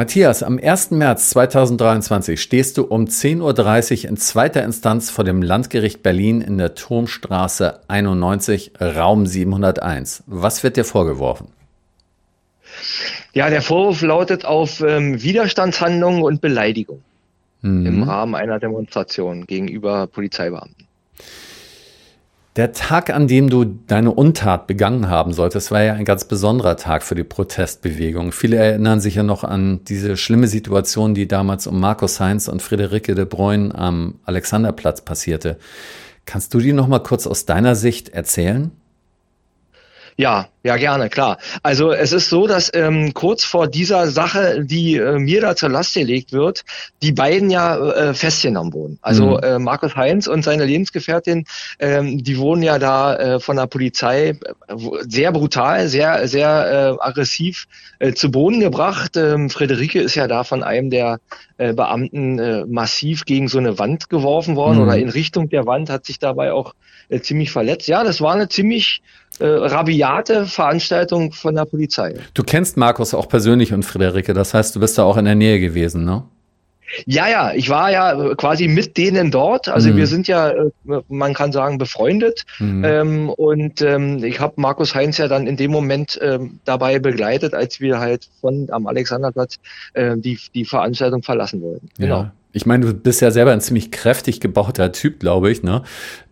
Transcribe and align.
Matthias, 0.00 0.42
am 0.42 0.58
1. 0.58 0.92
März 0.92 1.28
2023 1.28 2.40
stehst 2.40 2.78
du 2.78 2.84
um 2.84 3.04
10.30 3.04 4.04
Uhr 4.04 4.08
in 4.08 4.16
zweiter 4.16 4.64
Instanz 4.64 5.10
vor 5.10 5.24
dem 5.24 5.42
Landgericht 5.42 6.02
Berlin 6.02 6.40
in 6.40 6.56
der 6.56 6.74
Turmstraße 6.74 7.80
91, 7.86 8.72
Raum 8.80 9.26
701. 9.26 10.22
Was 10.26 10.62
wird 10.62 10.78
dir 10.78 10.86
vorgeworfen? 10.86 11.48
Ja, 13.34 13.50
der 13.50 13.60
Vorwurf 13.60 14.00
lautet 14.00 14.46
auf 14.46 14.80
ähm, 14.80 15.22
Widerstandshandlungen 15.22 16.22
und 16.22 16.40
Beleidigung 16.40 17.02
mhm. 17.60 17.84
im 17.84 18.02
Rahmen 18.04 18.34
einer 18.34 18.58
Demonstration 18.58 19.44
gegenüber 19.44 20.06
Polizeibeamten. 20.06 20.86
Der 22.60 22.72
Tag, 22.72 23.08
an 23.08 23.26
dem 23.26 23.48
du 23.48 23.64
deine 23.64 24.10
Untat 24.10 24.66
begangen 24.66 25.08
haben 25.08 25.32
solltest, 25.32 25.70
war 25.70 25.82
ja 25.82 25.94
ein 25.94 26.04
ganz 26.04 26.26
besonderer 26.26 26.76
Tag 26.76 27.02
für 27.02 27.14
die 27.14 27.24
Protestbewegung. 27.24 28.32
Viele 28.32 28.56
erinnern 28.56 29.00
sich 29.00 29.14
ja 29.14 29.22
noch 29.22 29.44
an 29.44 29.82
diese 29.84 30.18
schlimme 30.18 30.46
Situation, 30.46 31.14
die 31.14 31.26
damals 31.26 31.66
um 31.66 31.80
Markus 31.80 32.20
Heinz 32.20 32.48
und 32.48 32.60
Friederike 32.60 33.14
de 33.14 33.24
Bruyne 33.24 33.74
am 33.74 34.16
Alexanderplatz 34.26 35.00
passierte. 35.00 35.56
Kannst 36.26 36.52
du 36.52 36.58
die 36.58 36.74
noch 36.74 36.86
mal 36.86 36.98
kurz 36.98 37.26
aus 37.26 37.46
deiner 37.46 37.74
Sicht 37.74 38.10
erzählen? 38.10 38.70
Ja, 40.20 40.48
ja, 40.62 40.76
gerne, 40.76 41.08
klar. 41.08 41.38
Also 41.62 41.92
es 41.92 42.12
ist 42.12 42.28
so, 42.28 42.46
dass 42.46 42.70
ähm, 42.74 43.14
kurz 43.14 43.42
vor 43.42 43.68
dieser 43.68 44.08
Sache, 44.08 44.62
die 44.62 44.96
äh, 44.96 45.18
mir 45.18 45.40
da 45.40 45.56
zur 45.56 45.70
Last 45.70 45.94
gelegt 45.94 46.32
wird, 46.32 46.62
die 47.00 47.12
beiden 47.12 47.48
ja 47.48 47.78
äh, 47.78 48.12
festgenommen 48.12 48.74
wurden. 48.74 48.98
Also 49.00 49.38
mhm. 49.38 49.42
äh, 49.42 49.58
Markus 49.58 49.96
Heinz 49.96 50.26
und 50.26 50.44
seine 50.44 50.66
Lebensgefährtin, 50.66 51.46
ähm, 51.78 52.22
die 52.22 52.36
wurden 52.36 52.62
ja 52.62 52.78
da 52.78 53.16
äh, 53.16 53.40
von 53.40 53.56
der 53.56 53.66
Polizei 53.66 54.28
äh, 54.28 54.36
sehr 55.08 55.32
brutal, 55.32 55.88
sehr, 55.88 56.28
sehr 56.28 56.98
äh, 57.00 57.02
aggressiv 57.02 57.66
äh, 57.98 58.12
zu 58.12 58.30
Boden 58.30 58.60
gebracht. 58.60 59.16
Ähm, 59.16 59.48
Friederike 59.48 60.02
ist 60.02 60.16
ja 60.16 60.28
da 60.28 60.44
von 60.44 60.62
einem 60.62 60.90
der 60.90 61.20
äh, 61.56 61.72
Beamten 61.72 62.38
äh, 62.38 62.66
massiv 62.66 63.24
gegen 63.24 63.48
so 63.48 63.56
eine 63.56 63.78
Wand 63.78 64.10
geworfen 64.10 64.54
worden 64.54 64.76
mhm. 64.76 64.82
oder 64.82 64.98
in 64.98 65.08
Richtung 65.08 65.48
der 65.48 65.64
Wand, 65.64 65.88
hat 65.88 66.04
sich 66.04 66.18
dabei 66.18 66.52
auch 66.52 66.74
äh, 67.08 67.20
ziemlich 67.20 67.50
verletzt. 67.50 67.88
Ja, 67.88 68.04
das 68.04 68.20
war 68.20 68.34
eine 68.34 68.50
ziemlich 68.50 69.00
äh, 69.40 69.46
rabiate 69.46 70.46
Veranstaltung 70.46 71.32
von 71.32 71.54
der 71.54 71.64
Polizei. 71.64 72.14
Du 72.34 72.42
kennst 72.42 72.76
Markus 72.76 73.14
auch 73.14 73.28
persönlich 73.28 73.72
und 73.72 73.84
Friederike, 73.84 74.34
das 74.34 74.54
heißt, 74.54 74.76
du 74.76 74.80
bist 74.80 74.98
da 74.98 75.04
auch 75.04 75.16
in 75.16 75.24
der 75.24 75.34
Nähe 75.34 75.60
gewesen, 75.60 76.04
ne? 76.04 76.22
Ja, 77.06 77.28
ja, 77.28 77.52
ich 77.54 77.68
war 77.68 77.90
ja 77.90 78.34
quasi 78.34 78.66
mit 78.68 78.96
denen 78.96 79.30
dort. 79.30 79.68
Also 79.68 79.90
mhm. 79.90 79.96
wir 79.96 80.06
sind 80.06 80.28
ja, 80.28 80.50
äh, 80.50 80.70
man 81.08 81.34
kann 81.34 81.52
sagen, 81.52 81.78
befreundet. 81.78 82.44
Mhm. 82.58 82.84
Ähm, 82.84 83.30
und 83.30 83.80
ähm, 83.82 84.24
ich 84.24 84.40
habe 84.40 84.54
Markus 84.56 84.94
Heinz 84.94 85.18
ja 85.18 85.28
dann 85.28 85.46
in 85.46 85.56
dem 85.56 85.70
Moment 85.70 86.18
ähm, 86.20 86.58
dabei 86.64 86.98
begleitet, 86.98 87.54
als 87.54 87.80
wir 87.80 88.00
halt 88.00 88.28
von 88.40 88.68
am 88.70 88.86
Alexanderplatz 88.86 89.58
äh, 89.94 90.16
die, 90.16 90.38
die 90.54 90.64
Veranstaltung 90.64 91.22
verlassen 91.22 91.62
wollten. 91.62 91.88
Genau. 91.98 92.22
Ja. 92.22 92.32
Ich 92.52 92.66
meine, 92.66 92.86
du 92.86 92.94
bist 92.94 93.20
ja 93.20 93.30
selber 93.30 93.52
ein 93.52 93.60
ziemlich 93.60 93.92
kräftig 93.92 94.40
gebauter 94.40 94.90
Typ, 94.90 95.20
glaube 95.20 95.52
ich, 95.52 95.62
ne? 95.62 95.82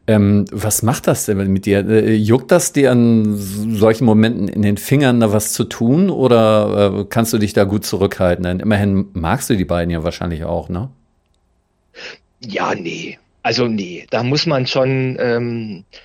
Ähm, 0.08 0.46
was 0.50 0.82
macht 0.82 1.06
das 1.06 1.26
denn 1.26 1.52
mit 1.52 1.66
dir? 1.66 1.86
Äh, 1.86 2.14
juckt 2.14 2.50
das 2.50 2.72
dir 2.72 2.92
an 2.92 3.36
solchen 3.36 4.06
Momenten 4.06 4.48
in 4.48 4.62
den 4.62 4.78
Fingern 4.78 5.20
da 5.20 5.34
was 5.34 5.52
zu 5.52 5.64
tun 5.64 6.08
oder 6.08 7.00
äh, 7.00 7.04
kannst 7.10 7.34
du 7.34 7.38
dich 7.38 7.52
da 7.52 7.64
gut 7.64 7.84
zurückhalten? 7.84 8.42
Denn 8.42 8.60
immerhin 8.60 9.08
magst 9.12 9.50
du 9.50 9.54
die 9.54 9.66
beiden 9.66 9.90
ja 9.90 10.04
wahrscheinlich 10.04 10.44
auch, 10.44 10.70
ne? 10.70 10.88
Ja, 12.40 12.74
nee. 12.74 13.18
Also 13.42 13.66
nee, 13.66 14.06
da 14.08 14.22
muss 14.22 14.46
man 14.46 14.66
schon 14.66 15.18
ähm, 15.20 15.84
äh, 15.90 15.98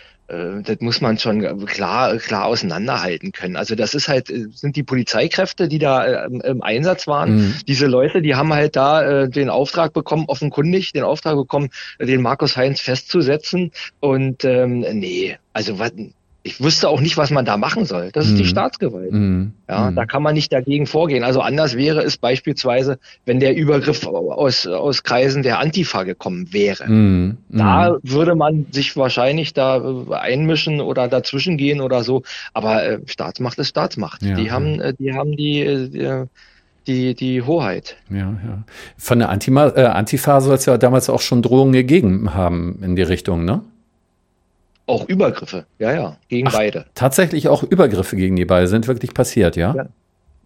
das 0.64 0.78
muss 0.80 1.02
man 1.02 1.18
schon 1.18 1.66
klar, 1.66 2.18
klar 2.18 2.46
auseinanderhalten 2.46 3.32
können. 3.32 3.56
Also 3.56 3.76
das 3.76 3.94
ist 3.94 4.08
halt, 4.08 4.30
äh, 4.30 4.48
sind 4.52 4.76
die 4.76 4.84
Polizeikräfte, 4.84 5.68
die 5.68 5.80
da 5.80 6.06
äh, 6.06 6.26
im 6.26 6.62
Einsatz 6.62 7.08
waren. 7.08 7.36
Mhm. 7.36 7.56
Diese 7.68 7.88
Leute, 7.88 8.22
die 8.22 8.36
haben 8.36 8.54
halt 8.54 8.76
da 8.76 9.28
den 9.28 9.50
Auftrag 9.50 9.94
bekommen, 9.94 10.26
offenkundig 10.28 10.94
den 10.94 11.04
Auftrag 11.04 11.36
bekommen, 11.36 11.70
den 12.00 12.22
Markus 12.22 12.58
Heinz 12.58 12.80
festzusetzen. 12.80 13.72
Und 14.00 14.44
ähm, 14.46 14.80
nee, 14.80 15.38
also 15.54 15.80
was, 15.80 15.92
ich 16.46 16.62
wüsste 16.62 16.90
auch 16.90 17.00
nicht, 17.00 17.16
was 17.16 17.31
man 17.31 17.46
da 17.46 17.56
machen 17.56 17.86
soll. 17.86 18.12
Das 18.12 18.26
ist 18.26 18.34
mm. 18.34 18.36
die 18.36 18.44
mhm. 18.44 18.48
Staatsgewalt. 18.48 19.12
Mm. 19.14 19.44
Ja, 19.70 19.90
mm. 19.90 19.96
da 19.96 20.06
kann 20.06 20.22
man 20.22 20.34
nicht 20.34 20.52
dagegen 20.52 20.86
vorgehen. 20.86 21.24
Also 21.24 21.40
anders 21.40 21.78
wäre 21.78 22.04
es 22.04 22.18
beispielsweise, 22.18 23.00
wenn 23.26 23.40
der 23.40 23.56
Übergriff 23.56 24.06
aus, 24.06 24.68
aus 24.68 25.04
Kreisen 25.04 25.44
der 25.44 25.59
Antifa 25.59 26.04
gekommen 26.04 26.52
wäre. 26.52 26.90
Mhm. 26.90 27.38
Da 27.50 27.98
würde 28.04 28.36
man 28.36 28.66
sich 28.72 28.98
wahrscheinlich 28.98 29.54
da 29.54 29.78
äh, 29.78 30.14
einmischen 30.14 30.81
oder 30.81 31.08
dazwischen 31.08 31.56
gehen 31.56 31.80
oder 31.80 32.04
so. 32.04 32.24
Aber 32.54 32.84
äh, 32.84 33.00
Staatsmacht 33.06 33.58
ist 33.58 33.70
Staatsmacht. 33.70 34.22
Ja, 34.22 34.36
die 34.36 34.52
haben, 34.52 34.81
äh, 34.81 34.94
die 34.94 35.14
haben 35.14 35.31
die, 35.38 35.62
äh, 35.62 35.88
die 35.88 36.28
die, 36.86 37.14
die 37.16 37.42
Hoheit. 37.42 37.96
Ja, 38.10 38.18
ja. 38.46 38.64
Von 38.98 39.20
der 39.20 39.30
Antima, 39.30 39.70
äh, 39.70 39.86
Antifa 39.86 40.42
soll 40.42 40.56
es 40.56 40.66
ja 40.66 40.78
damals 40.78 41.10
auch 41.10 41.22
schon 41.22 41.42
Drohungen 41.42 41.72
gegeben 41.72 42.34
haben 42.34 42.80
in 42.84 42.98
die 42.98 43.04
Richtung, 43.04 43.46
ne? 43.46 43.62
Auch 44.86 45.08
Übergriffe, 45.08 45.66
ja, 45.80 45.94
ja, 45.94 46.18
gegen 46.28 46.48
Ach, 46.50 46.54
beide. 46.54 46.86
Tatsächlich 46.94 47.48
auch 47.48 47.64
Übergriffe 47.64 48.16
gegen 48.16 48.36
die 48.36 48.46
beiden 48.46 48.68
sind 48.68 48.88
wirklich 48.88 49.14
passiert, 49.14 49.56
ja? 49.56 49.74
Ja, 49.76 49.86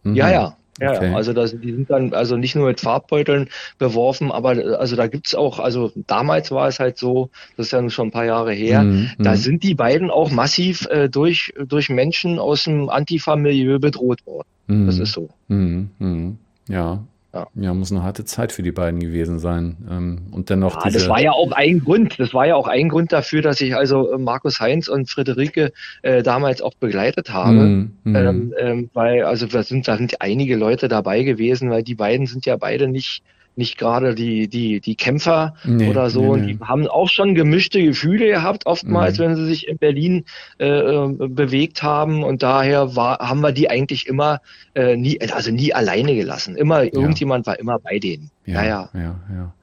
mhm. 0.03 0.15
ja. 0.15 0.29
ja. 0.29 0.57
Ja, 0.79 0.91
okay. 0.91 1.13
also 1.13 1.33
das, 1.33 1.59
die 1.59 1.71
sind 1.71 1.89
dann 1.89 2.13
also 2.13 2.37
nicht 2.37 2.55
nur 2.55 2.67
mit 2.67 2.81
Farbbeuteln 2.81 3.49
beworfen, 3.79 4.31
aber 4.31 4.49
also 4.79 4.95
da 4.95 5.07
gibt's 5.07 5.33
auch, 5.33 5.59
also 5.59 5.91
damals 6.05 6.51
war 6.51 6.67
es 6.67 6.79
halt 6.79 6.97
so, 6.97 7.31
das 7.55 7.67
ist 7.67 7.71
ja 7.71 7.89
schon 7.89 8.09
ein 8.09 8.11
paar 8.11 8.25
Jahre 8.25 8.53
her, 8.53 8.83
mm, 8.83 9.09
da 9.17 9.33
mm. 9.33 9.37
sind 9.37 9.63
die 9.63 9.73
beiden 9.73 10.11
auch 10.11 10.29
massiv 10.29 10.85
äh, 10.91 11.09
durch, 11.09 11.51
durch 11.65 11.89
Menschen 11.89 12.37
aus 12.37 12.65
dem 12.65 12.89
Antifa-Milieu 12.89 13.79
bedroht 13.79 14.23
worden. 14.27 14.47
Mm. 14.67 14.85
Das 14.85 14.99
ist 14.99 15.13
so. 15.13 15.29
Mhm, 15.47 15.89
mhm. 15.97 16.37
Ja, 16.67 17.03
ja. 17.37 17.47
ja, 17.55 17.73
muss 17.73 17.91
eine 17.91 18.03
harte 18.03 18.25
Zeit 18.25 18.51
für 18.51 18.63
die 18.63 18.71
beiden 18.71 18.99
gewesen 18.99 19.39
sein. 19.39 19.77
Ähm, 19.89 20.21
und 20.31 20.49
dennoch 20.49 20.83
ja. 20.83 20.91
Das 20.91 21.07
war 21.07 21.21
ja 21.21 21.31
auch 21.31 21.51
ein 21.51 21.83
Grund. 21.83 22.19
Das 22.19 22.33
war 22.33 22.47
ja 22.47 22.55
auch 22.55 22.67
ein 22.67 22.89
Grund 22.89 23.11
dafür, 23.11 23.41
dass 23.41 23.61
ich 23.61 23.75
also 23.75 24.11
äh, 24.11 24.17
Markus 24.17 24.59
Heinz 24.59 24.87
und 24.87 25.09
Friederike 25.09 25.71
äh, 26.01 26.23
damals 26.23 26.61
auch 26.61 26.73
begleitet 26.75 27.31
habe. 27.31 27.53
Mm, 27.53 27.91
mm. 28.03 28.15
Ähm, 28.15 28.53
ähm, 28.59 28.89
weil, 28.93 29.23
also 29.23 29.45
da 29.45 29.63
sind, 29.63 29.87
da 29.87 29.97
sind 29.97 30.21
einige 30.21 30.55
Leute 30.55 30.87
dabei 30.87 31.23
gewesen, 31.23 31.69
weil 31.69 31.83
die 31.83 31.95
beiden 31.95 32.27
sind 32.27 32.45
ja 32.45 32.57
beide 32.57 32.87
nicht 32.87 33.23
nicht 33.57 33.77
gerade 33.77 34.15
die, 34.15 34.47
die, 34.47 34.79
die 34.79 34.95
Kämpfer 34.95 35.55
nee, 35.63 35.89
oder 35.89 36.09
so. 36.09 36.35
Nee, 36.35 36.41
nee. 36.41 36.53
Die 36.53 36.59
haben 36.59 36.87
auch 36.87 37.09
schon 37.09 37.35
gemischte 37.35 37.81
Gefühle 37.81 38.27
gehabt, 38.27 38.65
oftmals, 38.65 39.17
mhm. 39.17 39.23
wenn 39.23 39.35
sie 39.35 39.45
sich 39.45 39.67
in 39.67 39.77
Berlin 39.77 40.25
äh, 40.59 40.67
äh, 40.67 41.07
bewegt 41.27 41.83
haben. 41.83 42.23
Und 42.23 42.43
daher 42.43 42.95
war, 42.95 43.19
haben 43.19 43.41
wir 43.41 43.51
die 43.51 43.69
eigentlich 43.69 44.07
immer 44.07 44.41
äh, 44.75 44.95
nie, 44.95 45.19
also 45.31 45.51
nie 45.51 45.73
alleine 45.73 46.15
gelassen. 46.15 46.55
Immer, 46.55 46.83
ja. 46.83 46.93
irgendjemand 46.93 47.45
war 47.47 47.59
immer 47.59 47.79
bei 47.79 47.99
denen. 47.99 48.31
Ja, 48.45 48.63
ja, 48.63 48.89
ja. 48.93 48.99
ja, 48.99 49.15
ja. 49.35 49.53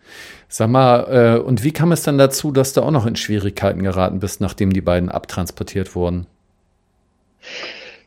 Sag 0.48 0.70
mal, 0.70 1.36
äh, 1.36 1.40
und 1.40 1.64
wie 1.64 1.72
kam 1.72 1.90
es 1.92 2.02
dann 2.02 2.18
dazu, 2.18 2.52
dass 2.52 2.74
du 2.74 2.82
auch 2.82 2.90
noch 2.90 3.06
in 3.06 3.16
Schwierigkeiten 3.16 3.82
geraten 3.82 4.20
bist, 4.20 4.40
nachdem 4.40 4.72
die 4.72 4.80
beiden 4.80 5.08
abtransportiert 5.08 5.94
wurden? 5.94 6.26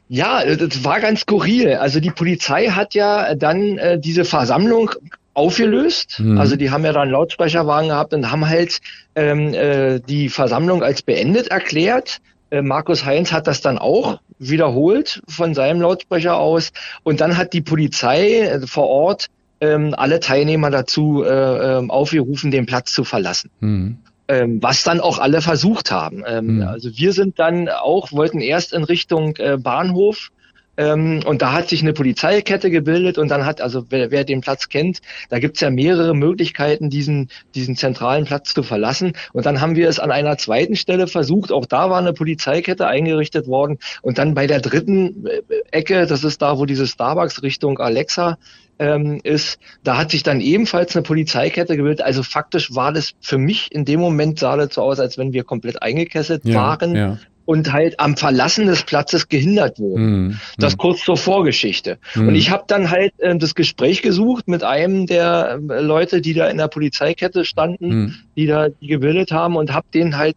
Ja, 0.10 0.56
das 0.56 0.86
war 0.86 1.02
ganz 1.02 1.22
skurril. 1.22 1.74
Also 1.74 2.00
die 2.00 2.12
Polizei 2.12 2.68
hat 2.68 2.94
ja 2.94 3.36
dann 3.36 3.78
äh, 3.78 4.00
diese 4.00 4.24
Versammlung 4.24 4.92
aufgelöst. 5.38 6.20
Mhm. 6.20 6.38
Also 6.40 6.56
die 6.56 6.72
haben 6.72 6.84
ja 6.84 6.94
dann 6.94 7.12
Lautsprecherwagen 7.12 7.90
gehabt 7.90 8.14
und 8.14 8.32
haben 8.32 8.50
halt 8.50 8.80
ähm, 9.16 9.54
äh, 9.54 10.00
die 10.00 10.30
Versammlung 10.30 10.82
als 10.82 11.04
beendet 11.04 11.48
erklärt. 11.50 12.18
Äh, 12.50 12.64
Markus 12.64 13.06
Heinz 13.06 13.32
hat 13.32 13.46
das 13.46 13.62
dann 13.62 13.78
auch 13.78 14.20
wiederholt 14.40 15.22
von 15.28 15.54
seinem 15.54 15.80
Lautsprecher 15.82 16.38
aus. 16.38 16.72
Und 17.04 17.22
dann 17.22 17.38
hat 17.38 17.54
die 17.54 17.62
Polizei 17.62 18.42
äh, 18.42 18.66
vor 18.66 18.88
Ort 18.88 19.28
ähm, 19.62 19.94
alle 19.96 20.20
Teilnehmer 20.20 20.72
dazu 20.72 21.24
äh, 21.24 21.30
ähm, 21.30 21.92
aufgerufen, 21.92 22.50
den 22.50 22.66
Platz 22.66 22.92
zu 22.92 23.04
verlassen. 23.04 23.52
Mhm. 23.60 23.98
Ähm, 24.30 24.62
was 24.62 24.84
dann 24.84 25.00
auch 25.00 25.20
alle 25.20 25.42
versucht 25.42 25.92
haben. 25.92 26.24
Ähm, 26.28 26.58
mhm. 26.58 26.62
Also 26.64 26.98
wir 26.98 27.14
sind 27.14 27.38
dann 27.38 27.70
auch, 27.70 28.12
wollten 28.12 28.42
erst 28.42 28.74
in 28.74 28.84
Richtung 28.84 29.36
äh, 29.38 29.58
Bahnhof 29.58 30.32
ähm, 30.78 31.22
und 31.26 31.42
da 31.42 31.54
hat 31.54 31.70
sich 31.70 31.82
eine 31.82 31.94
Polizeikette 31.94 32.70
gebildet 32.70 33.18
und 33.18 33.30
dann 33.30 33.46
hat, 33.46 33.62
also 33.62 33.86
wer, 33.90 34.12
wer 34.12 34.24
den 34.24 34.42
Platz 34.42 34.70
kennt, 34.70 35.02
da 35.30 35.40
gibt's 35.40 35.60
ja 35.60 35.72
mehrere 35.72 36.14
Möglichkeiten, 36.14 36.90
diesen, 36.90 37.30
diesen 37.56 37.76
zentralen 37.76 38.26
Platz 38.26 38.54
zu 38.54 38.62
verlassen. 38.62 39.14
Und 39.34 39.46
dann 39.48 39.60
haben 39.60 39.76
wir 39.76 39.90
es 39.90 40.00
an 40.00 40.12
einer 40.12 40.38
zweiten 40.38 40.76
Stelle 40.76 41.08
versucht. 41.08 41.52
Auch 41.52 41.66
da 41.66 41.90
war 41.90 41.98
eine 41.98 42.14
Polizeikette 42.14 42.86
eingerichtet 42.86 43.48
worden. 43.48 43.80
Und 44.04 44.20
dann 44.20 44.36
bei 44.36 44.46
der 44.46 44.62
dritten 44.62 45.26
äh, 45.26 45.42
Ecke, 45.72 46.06
das 46.06 46.24
ist 46.24 46.42
da, 46.42 46.60
wo 46.60 46.66
diese 46.66 46.86
Starbucks 46.86 47.42
Richtung 47.42 47.80
Alexa 47.80 48.38
ähm, 48.80 49.20
ist, 49.24 49.58
da 49.84 49.98
hat 49.98 50.12
sich 50.12 50.22
dann 50.22 50.40
ebenfalls 50.40 50.96
eine 50.96 51.02
Polizeikette 51.02 51.76
gebildet. 51.76 52.06
Also 52.06 52.22
faktisch 52.22 52.76
war 52.76 52.94
das 52.94 53.14
für 53.20 53.40
mich 53.40 53.72
in 53.72 53.86
dem 53.86 54.00
Moment 54.00 54.38
sah 54.38 54.56
das 54.56 54.76
so 54.76 54.84
aus, 54.84 55.00
als 55.00 55.18
wenn 55.18 55.34
wir 55.34 55.44
komplett 55.44 55.82
eingekesselt 55.82 56.46
ja, 56.46 56.56
waren. 56.56 56.96
Ja 56.96 57.18
und 57.48 57.72
halt 57.72 57.98
am 58.02 58.18
Verlassen 58.18 58.68
des 58.68 58.84
Platzes 58.84 59.30
gehindert 59.30 59.80
wurden. 59.80 60.28
Mhm. 60.28 60.40
Das 60.58 60.78
kurz 60.78 61.04
zur 61.04 61.16
Vorgeschichte. 61.16 61.98
Mhm. 62.14 62.28
Und 62.28 62.36
ich 62.36 62.52
habe 62.52 62.66
dann 62.68 62.92
halt 62.92 63.14
äh, 63.20 63.38
das 63.38 63.56
Gespräch 63.56 64.02
gesucht 64.02 64.50
mit 64.50 64.64
einem 64.64 65.08
der 65.08 65.58
äh, 65.70 65.80
Leute, 65.80 66.20
die 66.20 66.34
da 66.34 66.48
in 66.50 66.58
der 66.58 66.68
Polizeikette 66.68 67.46
standen, 67.46 68.26
die 68.36 68.48
da 68.48 68.68
die 68.68 68.88
gebildet 68.88 69.32
haben 69.32 69.56
und 69.56 69.74
habe 69.74 69.88
den 69.94 70.18
halt 70.18 70.36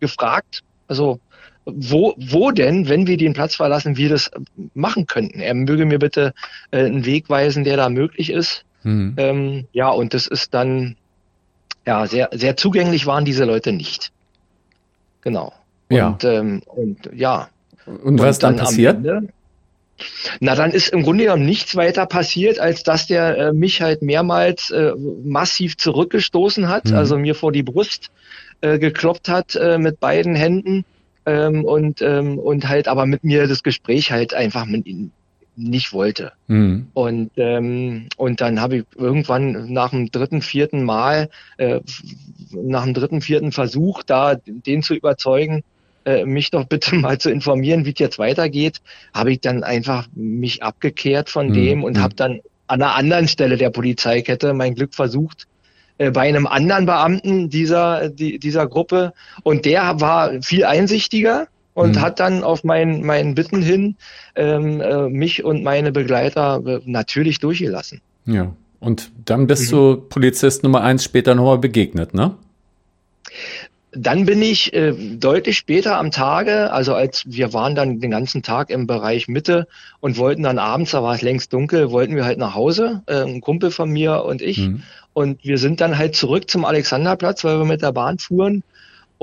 gefragt, 0.00 0.64
also 0.88 1.20
wo, 1.66 2.14
wo 2.18 2.50
denn, 2.50 2.88
wenn 2.88 3.06
wir 3.06 3.16
den 3.16 3.32
Platz 3.32 3.54
verlassen, 3.54 3.96
wir 3.96 4.08
das 4.08 4.32
machen 4.74 5.06
könnten. 5.06 5.38
Er 5.38 5.54
möge 5.54 5.86
mir 5.86 6.00
bitte 6.00 6.34
äh, 6.72 6.84
einen 6.84 7.06
Weg 7.06 7.30
weisen, 7.30 7.62
der 7.62 7.76
da 7.76 7.88
möglich 7.88 8.28
ist. 8.30 8.64
Ähm, 8.84 9.66
ja, 9.72 9.88
und 9.88 10.14
das 10.14 10.26
ist 10.26 10.52
dann, 10.52 10.96
ja, 11.86 12.08
sehr, 12.08 12.28
sehr 12.32 12.56
zugänglich 12.56 13.06
waren 13.06 13.24
diese 13.24 13.44
Leute 13.44 13.72
nicht. 13.72 14.10
Genau. 15.22 15.52
Ja. 15.88 16.08
Und, 16.08 16.24
ähm, 16.24 16.62
und 16.66 17.10
ja. 17.14 17.48
Und 17.86 18.18
was 18.18 18.36
und 18.36 18.42
dann, 18.42 18.56
dann 18.56 18.64
passiert? 18.64 18.96
Ende, 18.96 19.28
na, 20.40 20.54
dann 20.54 20.72
ist 20.72 20.88
im 20.88 21.02
Grunde 21.02 21.24
genommen 21.24 21.46
nichts 21.46 21.76
weiter 21.76 22.06
passiert, 22.06 22.58
als 22.58 22.82
dass 22.82 23.06
der 23.06 23.38
äh, 23.38 23.52
mich 23.52 23.80
halt 23.80 24.02
mehrmals 24.02 24.70
äh, 24.70 24.92
massiv 25.24 25.76
zurückgestoßen 25.76 26.68
hat, 26.68 26.86
mhm. 26.86 26.96
also 26.96 27.16
mir 27.16 27.34
vor 27.34 27.52
die 27.52 27.62
Brust 27.62 28.10
äh, 28.60 28.78
gekloppt 28.78 29.28
hat 29.28 29.54
äh, 29.54 29.78
mit 29.78 30.00
beiden 30.00 30.34
Händen 30.34 30.84
ähm, 31.26 31.64
und, 31.64 32.02
ähm, 32.02 32.38
und 32.38 32.68
halt 32.68 32.88
aber 32.88 33.06
mit 33.06 33.24
mir 33.24 33.46
das 33.46 33.62
Gespräch 33.62 34.10
halt 34.10 34.34
einfach 34.34 34.66
mit 34.66 34.86
ihm 34.86 35.10
nicht 35.56 35.92
wollte. 35.92 36.32
Mhm. 36.48 36.88
Und, 36.94 37.30
ähm, 37.36 38.08
und 38.16 38.40
dann 38.40 38.60
habe 38.60 38.78
ich 38.78 38.84
irgendwann 38.96 39.72
nach 39.72 39.90
dem 39.90 40.10
dritten, 40.10 40.42
vierten 40.42 40.82
Mal, 40.82 41.28
äh, 41.58 41.80
nach 42.50 42.84
dem 42.84 42.94
dritten, 42.94 43.20
vierten 43.20 43.52
Versuch, 43.52 44.02
da 44.02 44.34
den 44.34 44.82
zu 44.82 44.94
überzeugen, 44.94 45.62
äh, 46.04 46.24
mich 46.24 46.50
doch 46.50 46.64
bitte 46.64 46.94
mal 46.96 47.18
zu 47.18 47.30
informieren, 47.30 47.84
wie 47.84 47.92
es 47.92 47.98
jetzt 47.98 48.18
weitergeht, 48.18 48.80
habe 49.12 49.32
ich 49.32 49.40
dann 49.40 49.62
einfach 49.62 50.06
mich 50.14 50.62
abgekehrt 50.62 51.30
von 51.30 51.48
mhm. 51.48 51.54
dem 51.54 51.84
und 51.84 51.96
mhm. 51.96 52.02
habe 52.02 52.14
dann 52.14 52.40
an 52.66 52.82
einer 52.82 52.94
anderen 52.94 53.28
Stelle 53.28 53.56
der 53.56 53.70
Polizeikette 53.70 54.54
mein 54.54 54.74
Glück 54.74 54.94
versucht, 54.94 55.46
äh, 55.98 56.10
bei 56.10 56.22
einem 56.22 56.46
anderen 56.46 56.86
Beamten 56.86 57.50
dieser, 57.50 58.08
die, 58.08 58.38
dieser 58.38 58.66
Gruppe. 58.66 59.12
Und 59.42 59.64
der 59.64 60.00
war 60.00 60.42
viel 60.42 60.64
einsichtiger 60.64 61.46
und 61.74 61.96
mhm. 61.96 62.00
hat 62.00 62.20
dann 62.20 62.42
auf 62.42 62.64
mein, 62.64 63.02
meinen 63.02 63.34
Bitten 63.34 63.62
hin 63.62 63.96
ähm, 64.34 64.80
äh, 64.80 65.08
mich 65.08 65.44
und 65.44 65.62
meine 65.62 65.92
Begleiter 65.92 66.62
äh, 66.66 66.80
natürlich 66.84 67.38
durchgelassen. 67.38 68.00
Ja. 68.26 68.52
Und 68.80 69.12
dann 69.24 69.46
bist 69.46 69.72
mhm. 69.72 69.76
du 69.76 69.96
Polizist 69.96 70.62
Nummer 70.62 70.82
eins 70.82 71.04
später 71.04 71.34
nochmal 71.34 71.58
begegnet, 71.58 72.12
ne? 72.12 72.34
Dann 73.96 74.26
bin 74.26 74.42
ich 74.42 74.72
äh, 74.72 74.92
deutlich 74.92 75.56
später 75.56 75.98
am 75.98 76.10
Tage, 76.10 76.72
also 76.72 76.94
als 76.94 77.24
wir 77.26 77.52
waren 77.52 77.74
dann 77.74 78.00
den 78.00 78.10
ganzen 78.10 78.42
Tag 78.42 78.70
im 78.70 78.86
Bereich 78.86 79.28
Mitte 79.28 79.66
und 80.00 80.18
wollten 80.18 80.42
dann 80.42 80.58
abends, 80.58 80.90
da 80.90 81.02
war 81.02 81.14
es 81.14 81.22
längst 81.22 81.52
dunkel, 81.52 81.90
wollten 81.90 82.16
wir 82.16 82.24
halt 82.24 82.38
nach 82.38 82.54
Hause, 82.54 83.02
äh, 83.06 83.22
ein 83.22 83.40
Kumpel 83.40 83.70
von 83.70 83.90
mir 83.90 84.24
und 84.24 84.42
ich. 84.42 84.58
Mhm. 84.58 84.82
Und 85.12 85.44
wir 85.44 85.58
sind 85.58 85.80
dann 85.80 85.96
halt 85.96 86.16
zurück 86.16 86.50
zum 86.50 86.64
Alexanderplatz, 86.64 87.44
weil 87.44 87.58
wir 87.58 87.64
mit 87.64 87.82
der 87.82 87.92
Bahn 87.92 88.18
fuhren. 88.18 88.64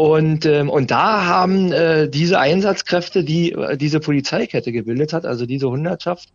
Und, 0.01 0.47
ähm, 0.47 0.71
und 0.71 0.89
da 0.89 1.27
haben 1.27 1.71
äh, 1.71 2.09
diese 2.09 2.39
Einsatzkräfte, 2.39 3.23
die 3.23 3.51
äh, 3.51 3.77
diese 3.77 3.99
Polizeikette 3.99 4.71
gebildet 4.71 5.13
hat, 5.13 5.27
also 5.27 5.45
diese 5.45 5.69
Hundertschaft, 5.69 6.29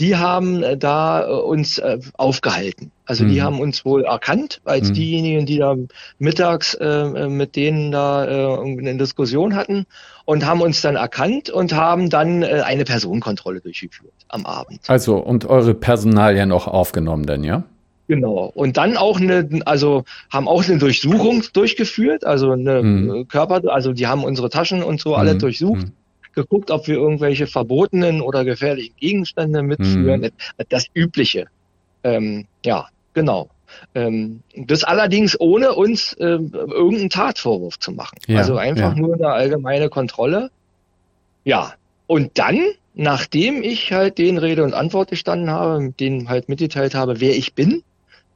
die 0.00 0.16
haben 0.16 0.62
äh, 0.62 0.78
da 0.78 1.28
äh, 1.28 1.32
uns 1.32 1.76
äh, 1.76 1.98
aufgehalten. 2.16 2.92
Also 3.04 3.24
mhm. 3.24 3.28
die 3.28 3.42
haben 3.42 3.60
uns 3.60 3.84
wohl 3.84 4.04
erkannt 4.04 4.62
als 4.64 4.88
mhm. 4.88 4.94
diejenigen, 4.94 5.44
die 5.44 5.58
da 5.58 5.76
mittags 6.18 6.72
äh, 6.72 6.86
äh, 6.86 7.28
mit 7.28 7.56
denen 7.56 7.92
da 7.92 8.24
äh, 8.24 8.58
eine 8.58 8.96
Diskussion 8.96 9.54
hatten 9.54 9.84
und 10.24 10.46
haben 10.46 10.62
uns 10.62 10.80
dann 10.80 10.96
erkannt 10.96 11.50
und 11.50 11.74
haben 11.74 12.08
dann 12.08 12.42
äh, 12.42 12.62
eine 12.64 12.84
Personenkontrolle 12.84 13.60
durchgeführt 13.60 14.14
am 14.28 14.46
Abend. 14.46 14.80
Also 14.88 15.18
und 15.18 15.44
eure 15.44 15.74
Personalien 15.74 16.52
auch 16.52 16.66
aufgenommen 16.66 17.26
denn, 17.26 17.44
ja? 17.44 17.64
Genau. 18.10 18.50
Und 18.52 18.76
dann 18.76 18.96
auch 18.96 19.20
eine, 19.20 19.48
also 19.66 20.02
haben 20.32 20.48
auch 20.48 20.64
eine 20.68 20.78
Durchsuchung 20.78 21.44
durchgeführt, 21.52 22.24
also 22.24 22.50
eine 22.50 22.82
mhm. 22.82 23.28
Körper, 23.28 23.62
also 23.72 23.92
die 23.92 24.08
haben 24.08 24.24
unsere 24.24 24.50
Taschen 24.50 24.82
und 24.82 25.00
so 25.00 25.14
alle 25.14 25.34
mhm. 25.34 25.38
durchsucht, 25.38 25.82
mhm. 25.82 25.92
geguckt, 26.34 26.72
ob 26.72 26.88
wir 26.88 26.96
irgendwelche 26.96 27.46
verbotenen 27.46 28.20
oder 28.20 28.44
gefährlichen 28.44 28.96
Gegenstände 28.96 29.62
mitführen, 29.62 30.22
mhm. 30.22 30.30
das 30.70 30.86
Übliche. 30.92 31.46
Ähm, 32.02 32.46
ja, 32.66 32.88
genau. 33.14 33.48
Ähm, 33.94 34.40
das 34.56 34.82
allerdings 34.82 35.38
ohne 35.38 35.74
uns 35.74 36.14
äh, 36.14 36.24
irgendeinen 36.24 37.10
Tatvorwurf 37.10 37.78
zu 37.78 37.92
machen. 37.92 38.18
Ja, 38.26 38.38
also 38.38 38.56
einfach 38.56 38.96
ja. 38.96 39.00
nur 39.00 39.14
eine 39.14 39.28
allgemeine 39.28 39.88
Kontrolle. 39.88 40.50
Ja. 41.44 41.74
Und 42.08 42.40
dann 42.40 42.58
nachdem 42.92 43.62
ich 43.62 43.92
halt 43.92 44.18
den 44.18 44.36
Rede 44.36 44.64
und 44.64 44.74
Antwort 44.74 45.10
gestanden 45.10 45.48
habe, 45.48 45.94
denen 46.00 46.28
halt 46.28 46.48
mitgeteilt 46.48 46.96
habe, 46.96 47.20
wer 47.20 47.36
ich 47.36 47.54
bin, 47.54 47.84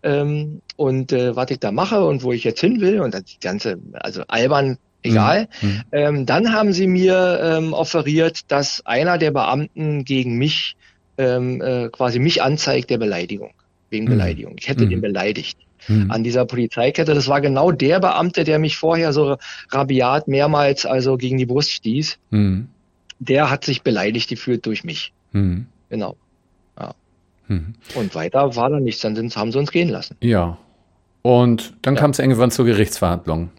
ähm, 0.04 0.60
und 0.76 1.12
äh, 1.12 1.34
was 1.34 1.50
ich 1.50 1.58
da 1.58 1.72
mache 1.72 2.04
und 2.04 2.22
wo 2.22 2.32
ich 2.32 2.44
jetzt 2.44 2.60
hin 2.60 2.80
will 2.80 3.00
und 3.00 3.14
das 3.14 3.24
ganze, 3.40 3.78
also 3.94 4.22
albern, 4.28 4.78
egal. 5.02 5.48
Mhm. 5.60 5.68
mhm. 5.68 5.82
Ähm, 5.92 6.26
dann 6.26 6.52
haben 6.52 6.72
sie 6.72 6.86
mir 6.86 7.40
ähm, 7.42 7.72
offeriert, 7.72 8.50
dass 8.52 8.84
einer 8.86 9.18
der 9.18 9.30
Beamten 9.30 10.04
gegen 10.04 10.36
mich 10.36 10.76
ähm, 11.16 11.60
äh, 11.62 11.88
quasi 11.88 12.18
mich 12.18 12.42
anzeigt 12.42 12.90
der 12.90 12.98
Beleidigung, 12.98 13.52
wegen 13.90 14.04
mhm. 14.04 14.10
Beleidigung. 14.10 14.56
Ich 14.58 14.68
hätte 14.68 14.84
mhm. 14.84 14.90
den 14.90 15.00
beleidigt. 15.00 15.58
Mhm. 15.86 16.10
An 16.10 16.24
dieser 16.24 16.46
Polizeikette. 16.46 17.12
Das 17.12 17.28
war 17.28 17.42
genau 17.42 17.70
der 17.70 18.00
Beamte, 18.00 18.44
der 18.44 18.58
mich 18.58 18.78
vorher 18.78 19.12
so 19.12 19.36
rabiat 19.68 20.28
mehrmals 20.28 20.86
also 20.86 21.18
gegen 21.18 21.36
die 21.36 21.44
Brust 21.44 21.72
stieß. 21.72 22.18
Mhm. 22.30 22.68
Der 23.18 23.50
hat 23.50 23.66
sich 23.66 23.82
beleidigt 23.82 24.30
gefühlt 24.30 24.64
durch 24.64 24.82
mich. 24.82 25.12
Genau. 25.90 26.16
Mhm. 27.48 27.74
Und 27.94 28.14
weiter 28.14 28.56
war 28.56 28.70
da 28.70 28.80
nichts, 28.80 29.02
dann 29.02 29.16
sind, 29.16 29.36
haben 29.36 29.52
sie 29.52 29.58
uns 29.58 29.70
gehen 29.70 29.88
lassen. 29.88 30.16
Ja. 30.20 30.58
Und 31.22 31.74
dann 31.82 31.94
ja. 31.94 32.00
kam 32.00 32.10
es 32.10 32.18
irgendwann 32.18 32.50
zur 32.50 32.64
Gerichtsverhandlung 32.64 33.50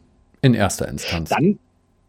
in 0.41 0.53
erster 0.53 0.87
Instanz. 0.87 1.29
Dann, 1.29 1.59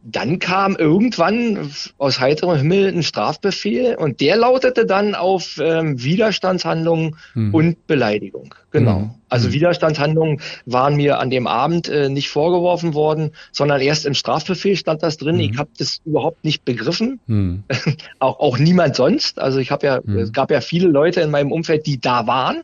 dann 0.09 0.39
kam 0.39 0.77
irgendwann 0.77 1.71
aus 1.99 2.21
heiterem 2.21 2.57
Himmel 2.57 2.89
ein 2.89 3.03
Strafbefehl 3.03 3.97
und 3.97 4.21
der 4.21 4.37
lautete 4.37 4.87
dann 4.87 5.17
auf 5.17 5.59
ähm, 5.61 6.01
Widerstandshandlungen 6.01 7.17
hm. 7.33 7.53
und 7.53 7.87
Beleidigung. 7.89 8.55
Genau. 8.71 9.01
Hm. 9.01 9.11
Also 9.29 9.47
hm. 9.47 9.55
Widerstandshandlungen 9.55 10.41
waren 10.65 10.95
mir 10.95 11.19
an 11.19 11.31
dem 11.31 11.49
Abend 11.49 11.89
äh, 11.89 12.09
nicht 12.09 12.29
vorgeworfen 12.29 12.95
worden, 12.95 13.33
sondern 13.51 13.81
erst 13.81 14.07
im 14.07 14.15
Strafbefehl 14.15 14.77
stand 14.77 15.03
das 15.03 15.17
drin. 15.17 15.41
Ich 15.41 15.51
hm. 15.51 15.59
habe 15.59 15.71
das 15.77 16.01
überhaupt 16.05 16.45
nicht 16.45 16.65
begriffen. 16.65 17.19
Hm. 17.27 17.65
auch, 18.21 18.39
auch 18.39 18.59
niemand 18.59 18.95
sonst. 18.95 19.41
Also 19.41 19.59
ich 19.59 19.73
habe 19.73 19.87
ja, 19.87 20.01
hm. 20.05 20.19
es 20.19 20.33
gab 20.33 20.53
ja 20.53 20.61
viele 20.61 20.87
Leute 20.87 21.21
in 21.21 21.33
meinem 21.33 21.51
Umfeld, 21.51 21.85
die 21.85 22.01
da 22.01 22.29
waren 22.29 22.63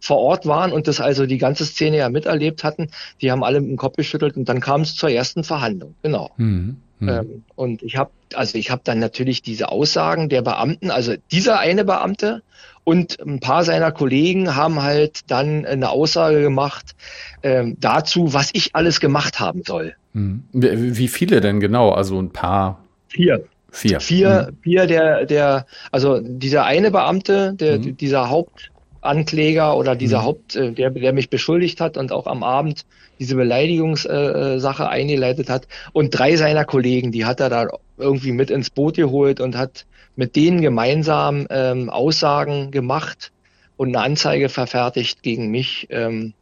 vor 0.00 0.18
Ort 0.18 0.46
waren 0.46 0.72
und 0.72 0.88
das 0.88 1.00
also 1.00 1.26
die 1.26 1.38
ganze 1.38 1.64
Szene 1.64 1.98
ja 1.98 2.08
miterlebt 2.08 2.64
hatten, 2.64 2.88
die 3.20 3.30
haben 3.30 3.42
alle 3.42 3.60
mit 3.60 3.70
dem 3.70 3.76
Kopf 3.76 3.96
geschüttelt 3.96 4.36
und 4.36 4.48
dann 4.48 4.60
kam 4.60 4.82
es 4.82 4.94
zur 4.94 5.10
ersten 5.10 5.44
Verhandlung. 5.44 5.94
Genau. 6.02 6.30
Mhm. 6.36 6.76
Mhm. 6.98 7.08
Ähm, 7.08 7.44
und 7.54 7.82
ich 7.82 7.96
habe, 7.96 8.10
also 8.34 8.56
ich 8.56 8.70
habe 8.70 8.82
dann 8.84 8.98
natürlich 8.98 9.42
diese 9.42 9.70
Aussagen 9.70 10.28
der 10.28 10.42
Beamten, 10.42 10.90
also 10.90 11.14
dieser 11.30 11.58
eine 11.58 11.84
Beamte 11.84 12.42
und 12.84 13.18
ein 13.20 13.40
paar 13.40 13.64
seiner 13.64 13.92
Kollegen 13.92 14.54
haben 14.54 14.82
halt 14.82 15.30
dann 15.30 15.66
eine 15.66 15.90
Aussage 15.90 16.40
gemacht 16.40 16.94
ähm, 17.42 17.76
dazu, 17.80 18.32
was 18.32 18.50
ich 18.52 18.74
alles 18.74 19.00
gemacht 19.00 19.40
haben 19.40 19.62
soll. 19.66 19.94
Mhm. 20.12 20.44
Wie 20.52 21.08
viele 21.08 21.40
denn 21.40 21.60
genau? 21.60 21.90
Also 21.90 22.18
ein 22.20 22.32
paar? 22.32 22.84
Vier. 23.08 23.44
Vier. 23.70 24.00
Vier, 24.00 24.48
mhm. 24.50 24.56
vier 24.62 24.86
der, 24.86 25.26
der, 25.26 25.66
also 25.90 26.20
dieser 26.22 26.64
eine 26.64 26.90
Beamte, 26.90 27.54
der, 27.54 27.78
mhm. 27.78 27.96
dieser 27.96 28.30
Haupt, 28.30 28.70
Ankläger 29.06 29.76
oder 29.76 29.96
dieser 29.96 30.20
mhm. 30.20 30.24
Haupt, 30.24 30.56
äh, 30.56 30.72
der, 30.72 30.90
der 30.90 31.12
mich 31.12 31.30
beschuldigt 31.30 31.80
hat 31.80 31.96
und 31.96 32.12
auch 32.12 32.26
am 32.26 32.42
Abend 32.42 32.84
diese 33.18 33.36
Beleidigungssache 33.36 34.82
äh, 34.82 34.86
eingeleitet 34.86 35.48
hat. 35.48 35.66
Und 35.92 36.10
drei 36.10 36.36
seiner 36.36 36.64
Kollegen, 36.64 37.12
die 37.12 37.24
hat 37.24 37.40
er 37.40 37.48
da 37.48 37.68
irgendwie 37.96 38.32
mit 38.32 38.50
ins 38.50 38.70
Boot 38.70 38.96
geholt 38.96 39.40
und 39.40 39.56
hat 39.56 39.86
mit 40.16 40.36
denen 40.36 40.60
gemeinsam 40.60 41.46
ähm, 41.50 41.90
Aussagen 41.90 42.70
gemacht 42.70 43.32
und 43.76 43.88
eine 43.88 44.00
Anzeige 44.00 44.48
verfertigt 44.48 45.22
gegen 45.22 45.50
mich. 45.50 45.86
Ähm, 45.90 46.32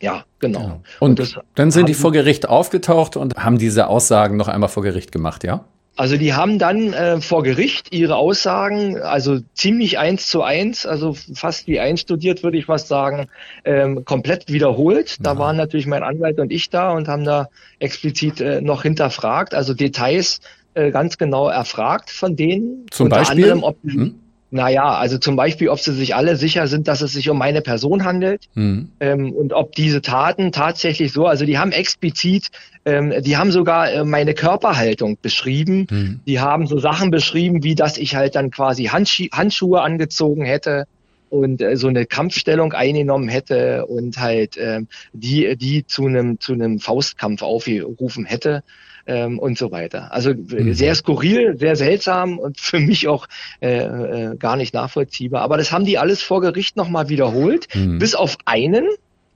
ja, 0.00 0.24
genau. 0.38 0.60
genau. 0.60 0.82
Und, 1.00 1.20
und 1.20 1.40
dann 1.54 1.70
sind 1.70 1.88
die 1.88 1.94
vor 1.94 2.12
Gericht 2.12 2.48
aufgetaucht 2.48 3.16
und 3.16 3.36
haben 3.36 3.58
diese 3.58 3.88
Aussagen 3.88 4.36
noch 4.36 4.48
einmal 4.48 4.68
vor 4.68 4.82
Gericht 4.82 5.12
gemacht, 5.12 5.44
ja? 5.44 5.64
Also 6.00 6.16
die 6.16 6.32
haben 6.32 6.58
dann 6.58 6.94
äh, 6.94 7.20
vor 7.20 7.42
Gericht 7.42 7.92
ihre 7.92 8.16
Aussagen, 8.16 8.96
also 9.02 9.40
ziemlich 9.52 9.98
eins 9.98 10.28
zu 10.28 10.42
eins, 10.42 10.86
also 10.86 11.14
fast 11.34 11.66
wie 11.66 11.78
einstudiert, 11.78 12.42
würde 12.42 12.56
ich 12.56 12.64
fast 12.64 12.88
sagen, 12.88 13.26
ähm, 13.66 14.06
komplett 14.06 14.50
wiederholt. 14.50 15.18
Da 15.20 15.36
waren 15.36 15.58
natürlich 15.58 15.86
mein 15.86 16.02
Anwalt 16.02 16.40
und 16.40 16.52
ich 16.52 16.70
da 16.70 16.92
und 16.92 17.06
haben 17.06 17.24
da 17.24 17.50
explizit 17.80 18.40
äh, 18.40 18.62
noch 18.62 18.82
hinterfragt, 18.82 19.52
also 19.52 19.74
Details 19.74 20.40
äh, 20.72 20.90
ganz 20.90 21.18
genau 21.18 21.50
erfragt 21.50 22.08
von 22.08 22.34
denen. 22.34 22.86
Zum 22.90 23.10
Beispiel? 23.10 23.52
Anderem, 23.52 23.62
ob, 23.62 23.76
hm? 23.84 24.14
Naja, 24.52 24.94
also 24.94 25.18
zum 25.18 25.36
Beispiel, 25.36 25.68
ob 25.68 25.78
sie 25.78 25.92
sich 25.92 26.16
alle 26.16 26.34
sicher 26.34 26.66
sind, 26.66 26.88
dass 26.88 27.02
es 27.02 27.12
sich 27.12 27.30
um 27.30 27.38
meine 27.38 27.62
Person 27.62 28.04
handelt 28.04 28.48
mhm. 28.54 28.90
ähm, 28.98 29.32
und 29.32 29.52
ob 29.52 29.76
diese 29.76 30.02
Taten 30.02 30.50
tatsächlich 30.50 31.12
so, 31.12 31.26
also 31.26 31.44
die 31.44 31.58
haben 31.58 31.70
explizit, 31.70 32.48
ähm, 32.84 33.14
die 33.22 33.36
haben 33.36 33.52
sogar 33.52 33.92
äh, 33.92 34.04
meine 34.04 34.34
Körperhaltung 34.34 35.18
beschrieben. 35.22 35.86
Mhm. 35.88 36.20
Die 36.26 36.40
haben 36.40 36.66
so 36.66 36.78
Sachen 36.78 37.12
beschrieben, 37.12 37.62
wie 37.62 37.76
dass 37.76 37.96
ich 37.96 38.16
halt 38.16 38.34
dann 38.34 38.50
quasi 38.50 38.86
Handschu 38.86 39.26
Handschuhe 39.30 39.82
angezogen 39.82 40.44
hätte 40.44 40.86
und 41.28 41.62
äh, 41.62 41.76
so 41.76 41.86
eine 41.86 42.04
Kampfstellung 42.06 42.72
eingenommen 42.72 43.28
hätte 43.28 43.86
und 43.86 44.18
halt 44.18 44.56
ähm, 44.58 44.88
die 45.12 45.56
die 45.56 45.86
zu 45.86 46.06
einem 46.06 46.40
zu 46.40 46.54
einem 46.54 46.80
Faustkampf 46.80 47.42
aufgerufen 47.42 48.24
hätte 48.24 48.64
ähm, 49.10 49.38
und 49.40 49.58
so 49.58 49.72
weiter. 49.72 50.12
Also 50.12 50.32
mhm. 50.32 50.72
sehr 50.72 50.94
skurril, 50.94 51.58
sehr 51.58 51.74
seltsam 51.74 52.38
und 52.38 52.60
für 52.60 52.78
mich 52.78 53.08
auch 53.08 53.26
äh, 53.60 53.80
äh, 53.80 54.36
gar 54.36 54.56
nicht 54.56 54.72
nachvollziehbar. 54.72 55.42
Aber 55.42 55.56
das 55.56 55.72
haben 55.72 55.84
die 55.84 55.98
alles 55.98 56.22
vor 56.22 56.40
Gericht 56.40 56.76
nochmal 56.76 57.08
wiederholt, 57.08 57.66
mhm. 57.74 57.98
bis 57.98 58.14
auf 58.14 58.38
einen. 58.44 58.86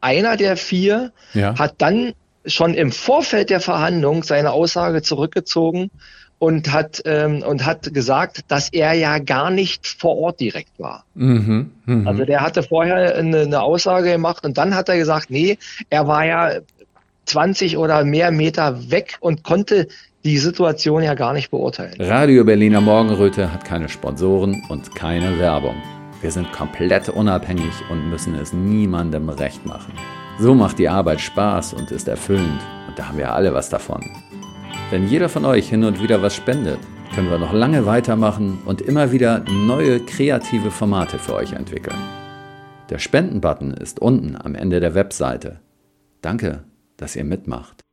Einer 0.00 0.36
der 0.36 0.56
vier 0.56 1.12
ja. 1.32 1.58
hat 1.58 1.76
dann 1.78 2.12
schon 2.46 2.74
im 2.74 2.92
Vorfeld 2.92 3.50
der 3.50 3.60
Verhandlung 3.60 4.22
seine 4.22 4.52
Aussage 4.52 5.00
zurückgezogen 5.02 5.90
und 6.38 6.72
hat 6.72 7.00
ähm, 7.06 7.42
und 7.42 7.64
hat 7.64 7.94
gesagt, 7.94 8.40
dass 8.48 8.68
er 8.70 8.92
ja 8.92 9.18
gar 9.18 9.50
nicht 9.50 9.86
vor 9.86 10.18
Ort 10.18 10.40
direkt 10.40 10.78
war. 10.78 11.04
Mhm, 11.14 11.70
mh. 11.86 12.10
Also 12.10 12.24
der 12.26 12.42
hatte 12.42 12.62
vorher 12.62 13.16
eine, 13.16 13.40
eine, 13.40 13.62
Aussage 13.62 14.10
gemacht 14.10 14.44
und 14.44 14.58
dann 14.58 14.74
hat 14.74 14.90
er 14.90 14.98
gesagt, 14.98 15.30
nee, 15.30 15.56
er 15.88 16.06
war 16.06 16.26
ja 16.26 16.60
20 17.26 17.76
oder 17.78 18.04
mehr 18.04 18.30
Meter 18.30 18.90
weg 18.90 19.16
und 19.20 19.42
konnte 19.44 19.88
die 20.24 20.38
Situation 20.38 21.02
ja 21.02 21.14
gar 21.14 21.34
nicht 21.34 21.50
beurteilen. 21.50 21.94
Radio 22.00 22.44
Berliner 22.44 22.80
Morgenröte 22.80 23.52
hat 23.52 23.64
keine 23.64 23.88
Sponsoren 23.88 24.62
und 24.68 24.94
keine 24.94 25.38
Werbung. 25.38 25.76
Wir 26.22 26.30
sind 26.30 26.50
komplett 26.52 27.10
unabhängig 27.10 27.74
und 27.90 28.08
müssen 28.08 28.34
es 28.34 28.54
niemandem 28.54 29.28
recht 29.28 29.66
machen. 29.66 29.92
So 30.38 30.54
macht 30.54 30.78
die 30.78 30.88
Arbeit 30.88 31.20
Spaß 31.20 31.74
und 31.74 31.90
ist 31.90 32.08
erfüllend 32.08 32.60
und 32.88 32.98
da 32.98 33.08
haben 33.08 33.18
wir 33.18 33.32
alle 33.32 33.52
was 33.52 33.68
davon. 33.68 34.02
Wenn 34.90 35.08
jeder 35.08 35.28
von 35.28 35.44
euch 35.44 35.68
hin 35.68 35.84
und 35.84 36.02
wieder 36.02 36.22
was 36.22 36.34
spendet, 36.34 36.78
können 37.14 37.30
wir 37.30 37.38
noch 37.38 37.52
lange 37.52 37.84
weitermachen 37.84 38.58
und 38.64 38.80
immer 38.80 39.12
wieder 39.12 39.44
neue 39.66 40.00
kreative 40.00 40.70
Formate 40.70 41.18
für 41.18 41.34
euch 41.34 41.52
entwickeln. 41.52 41.98
Der 42.90 42.98
Spendenbutton 42.98 43.74
ist 43.74 44.00
unten 44.00 44.36
am 44.36 44.54
Ende 44.54 44.80
der 44.80 44.94
Webseite. 44.94 45.60
Danke 46.22 46.64
dass 46.96 47.16
ihr 47.16 47.24
mitmacht? 47.24 47.84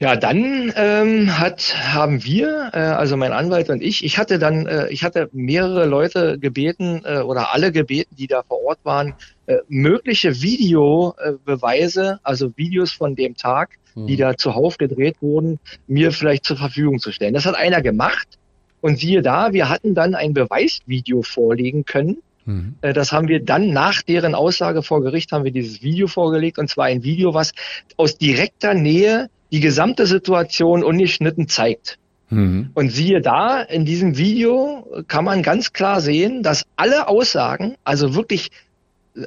Ja, 0.00 0.16
dann 0.16 0.72
ähm, 0.76 1.38
hat, 1.38 1.76
haben 1.94 2.24
wir, 2.24 2.70
äh, 2.72 2.78
also 2.78 3.16
mein 3.16 3.32
Anwalt 3.32 3.70
und 3.70 3.80
ich, 3.80 4.04
ich 4.04 4.18
hatte 4.18 4.38
dann, 4.38 4.66
äh, 4.66 4.88
ich 4.88 5.04
hatte 5.04 5.28
mehrere 5.32 5.86
Leute 5.86 6.38
gebeten 6.38 7.02
äh, 7.04 7.20
oder 7.20 7.54
alle 7.54 7.70
gebeten, 7.70 8.16
die 8.16 8.26
da 8.26 8.42
vor 8.42 8.62
Ort 8.64 8.80
waren, 8.82 9.14
äh, 9.46 9.58
mögliche 9.68 10.42
Videobeweise, 10.42 12.18
also 12.24 12.52
Videos 12.56 12.92
von 12.92 13.14
dem 13.14 13.36
Tag, 13.36 13.78
hm. 13.94 14.06
die 14.08 14.16
da 14.16 14.36
zuhauf 14.36 14.78
gedreht 14.78 15.16
wurden, 15.20 15.60
mir 15.86 16.10
vielleicht 16.10 16.44
zur 16.44 16.56
Verfügung 16.56 16.98
zu 16.98 17.12
stellen. 17.12 17.34
Das 17.34 17.46
hat 17.46 17.54
einer 17.54 17.80
gemacht 17.80 18.38
und 18.80 18.98
siehe 18.98 19.22
da, 19.22 19.52
wir 19.52 19.68
hatten 19.68 19.94
dann 19.94 20.16
ein 20.16 20.34
Beweisvideo 20.34 21.22
vorlegen 21.22 21.84
können 21.84 22.18
Mhm. 22.44 22.74
Äh, 22.80 22.92
das 22.92 23.12
haben 23.12 23.28
wir 23.28 23.42
dann 23.42 23.72
nach 23.72 24.02
deren 24.02 24.34
Aussage 24.34 24.82
vor 24.82 25.02
Gericht 25.02 25.32
haben 25.32 25.44
wir 25.44 25.52
dieses 25.52 25.82
Video 25.82 26.06
vorgelegt 26.06 26.58
und 26.58 26.68
zwar 26.68 26.86
ein 26.86 27.02
Video, 27.02 27.34
was 27.34 27.52
aus 27.96 28.18
direkter 28.18 28.74
Nähe 28.74 29.30
die 29.52 29.60
gesamte 29.60 30.06
Situation 30.06 30.82
ungeschnitten 30.82 31.48
zeigt. 31.48 31.98
Mhm. 32.30 32.70
Und 32.74 32.90
siehe 32.90 33.20
da, 33.20 33.60
in 33.60 33.84
diesem 33.84 34.16
Video 34.16 35.04
kann 35.08 35.24
man 35.24 35.42
ganz 35.42 35.72
klar 35.72 36.00
sehen, 36.00 36.42
dass 36.42 36.64
alle 36.76 37.08
Aussagen, 37.08 37.76
also 37.84 38.14
wirklich, 38.14 38.50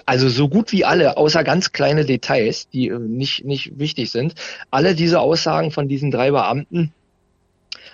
also 0.05 0.27
so 0.29 0.49
gut 0.49 0.71
wie 0.71 0.83
alle, 0.83 1.17
außer 1.17 1.43
ganz 1.43 1.71
kleine 1.71 2.05
Details, 2.05 2.67
die 2.69 2.89
äh, 2.89 2.99
nicht, 2.99 3.45
nicht 3.45 3.79
wichtig 3.79 4.11
sind, 4.11 4.35
alle 4.71 4.95
diese 4.95 5.19
Aussagen 5.19 5.71
von 5.71 5.87
diesen 5.87 6.11
drei 6.11 6.31
Beamten 6.31 6.91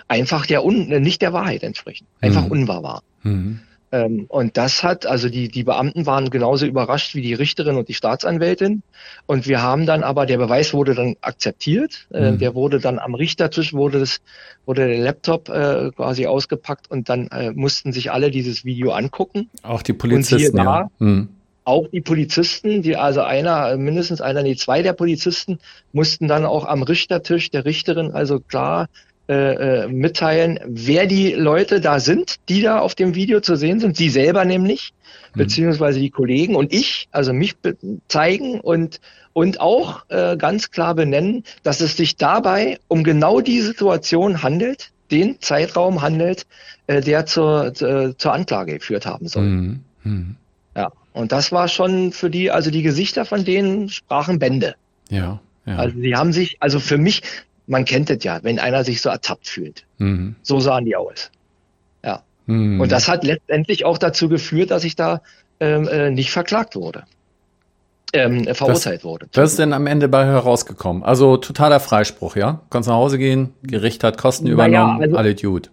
einfach 0.08 0.46
der 0.46 0.64
un, 0.64 0.88
nicht 0.88 1.22
der 1.22 1.32
Wahrheit 1.32 1.62
entsprechen, 1.62 2.06
einfach 2.20 2.46
mhm. 2.46 2.50
unwahr 2.50 2.82
waren. 2.82 3.02
Mhm. 3.22 3.60
Ähm, 3.94 4.26
und 4.28 4.56
das 4.56 4.82
hat, 4.82 5.06
also 5.06 5.28
die, 5.28 5.46
die 5.46 5.62
Beamten 5.62 6.04
waren 6.04 6.28
genauso 6.28 6.66
überrascht 6.66 7.14
wie 7.14 7.22
die 7.22 7.34
Richterin 7.34 7.76
und 7.76 7.88
die 7.88 7.94
Staatsanwältin. 7.94 8.82
Und 9.26 9.46
wir 9.46 9.62
haben 9.62 9.86
dann 9.86 10.02
aber, 10.02 10.26
der 10.26 10.38
Beweis 10.38 10.74
wurde 10.74 10.96
dann 10.96 11.14
akzeptiert. 11.20 12.08
Äh, 12.12 12.32
mhm. 12.32 12.38
der 12.38 12.56
wurde 12.56 12.80
dann 12.80 12.98
am 12.98 13.14
Richtertisch, 13.14 13.72
wurde 13.72 14.00
das, 14.00 14.20
wurde 14.66 14.88
der 14.88 14.98
Laptop 14.98 15.48
äh, 15.48 15.92
quasi 15.94 16.26
ausgepackt 16.26 16.90
und 16.90 17.08
dann 17.08 17.28
äh, 17.28 17.52
mussten 17.52 17.92
sich 17.92 18.10
alle 18.10 18.32
dieses 18.32 18.64
Video 18.64 18.90
angucken. 18.90 19.48
Auch 19.62 19.82
die 19.82 19.92
Polizisten, 19.92 20.56
da, 20.56 20.64
ja. 20.64 20.90
Mhm. 20.98 21.28
Auch 21.62 21.86
die 21.86 22.00
Polizisten, 22.00 22.82
die 22.82 22.96
also 22.96 23.20
einer, 23.20 23.76
mindestens 23.76 24.20
einer, 24.20 24.42
nee, 24.42 24.56
zwei 24.56 24.82
der 24.82 24.92
Polizisten 24.92 25.60
mussten 25.92 26.26
dann 26.26 26.44
auch 26.46 26.64
am 26.64 26.82
Richtertisch 26.82 27.52
der 27.52 27.64
Richterin 27.64 28.10
also 28.10 28.40
klar 28.40 28.88
äh, 29.28 29.84
äh, 29.84 29.88
mitteilen, 29.88 30.60
wer 30.66 31.06
die 31.06 31.32
Leute 31.32 31.80
da 31.80 32.00
sind, 32.00 32.36
die 32.48 32.60
da 32.62 32.80
auf 32.80 32.94
dem 32.94 33.14
Video 33.14 33.40
zu 33.40 33.56
sehen 33.56 33.80
sind. 33.80 33.96
Sie 33.96 34.10
selber 34.10 34.44
nämlich, 34.44 34.92
mhm. 35.34 35.38
beziehungsweise 35.38 35.98
die 36.00 36.10
Kollegen 36.10 36.56
und 36.56 36.72
ich, 36.72 37.08
also 37.10 37.32
mich 37.32 37.54
zeigen 38.08 38.60
und 38.60 39.00
und 39.32 39.60
auch 39.60 40.04
äh, 40.10 40.36
ganz 40.36 40.70
klar 40.70 40.94
benennen, 40.94 41.42
dass 41.64 41.80
es 41.80 41.96
sich 41.96 42.16
dabei 42.16 42.78
um 42.86 43.02
genau 43.02 43.40
die 43.40 43.60
Situation 43.60 44.42
handelt, 44.42 44.92
den 45.10 45.40
Zeitraum 45.40 46.02
handelt, 46.02 46.46
äh, 46.86 47.00
der 47.00 47.26
zur, 47.26 47.66
äh, 47.82 48.16
zur 48.16 48.32
Anklage 48.32 48.74
geführt 48.78 49.06
haben 49.06 49.26
soll. 49.26 49.42
Mhm. 49.42 49.80
Mhm. 50.04 50.36
Ja, 50.76 50.92
und 51.12 51.32
das 51.32 51.50
war 51.50 51.68
schon 51.68 52.12
für 52.12 52.30
die, 52.30 52.50
also 52.50 52.70
die 52.70 52.82
Gesichter 52.82 53.24
von 53.24 53.44
denen 53.44 53.88
sprachen 53.88 54.38
Bände. 54.38 54.74
Ja. 55.08 55.40
Ja. 55.66 55.76
Also 55.76 55.98
sie 55.98 56.14
haben 56.14 56.32
sich, 56.32 56.56
also 56.60 56.78
für 56.78 56.98
mich, 56.98 57.22
man 57.66 57.84
kennt 57.84 58.10
es 58.10 58.22
ja, 58.24 58.40
wenn 58.42 58.58
einer 58.58 58.84
sich 58.84 59.00
so 59.00 59.08
ertappt 59.08 59.48
fühlt. 59.48 59.84
Mhm. 59.98 60.36
So 60.42 60.60
sahen 60.60 60.84
die 60.84 60.96
aus. 60.96 61.30
Ja. 62.04 62.22
Mhm. 62.46 62.80
Und 62.80 62.92
das 62.92 63.08
hat 63.08 63.24
letztendlich 63.24 63.84
auch 63.84 63.98
dazu 63.98 64.28
geführt, 64.28 64.70
dass 64.70 64.84
ich 64.84 64.96
da 64.96 65.22
ähm, 65.60 65.88
äh, 65.88 66.10
nicht 66.10 66.30
verklagt 66.30 66.76
wurde. 66.76 67.04
Ähm, 68.12 68.44
verurteilt 68.54 69.00
was, 69.00 69.04
wurde. 69.04 69.26
Was 69.32 69.50
ist 69.52 69.58
denn 69.58 69.72
am 69.72 69.88
Ende 69.88 70.08
bei 70.08 70.24
herausgekommen? 70.24 71.02
Also 71.02 71.36
totaler 71.36 71.80
Freispruch, 71.80 72.36
ja? 72.36 72.60
Kannst 72.70 72.88
nach 72.88 72.94
Hause 72.94 73.18
gehen, 73.18 73.54
Gericht 73.62 74.04
hat 74.04 74.18
Kosten 74.18 74.46
übernommen, 74.46 75.02
also, 75.02 75.16
alle 75.16 75.34
gut. 75.34 75.70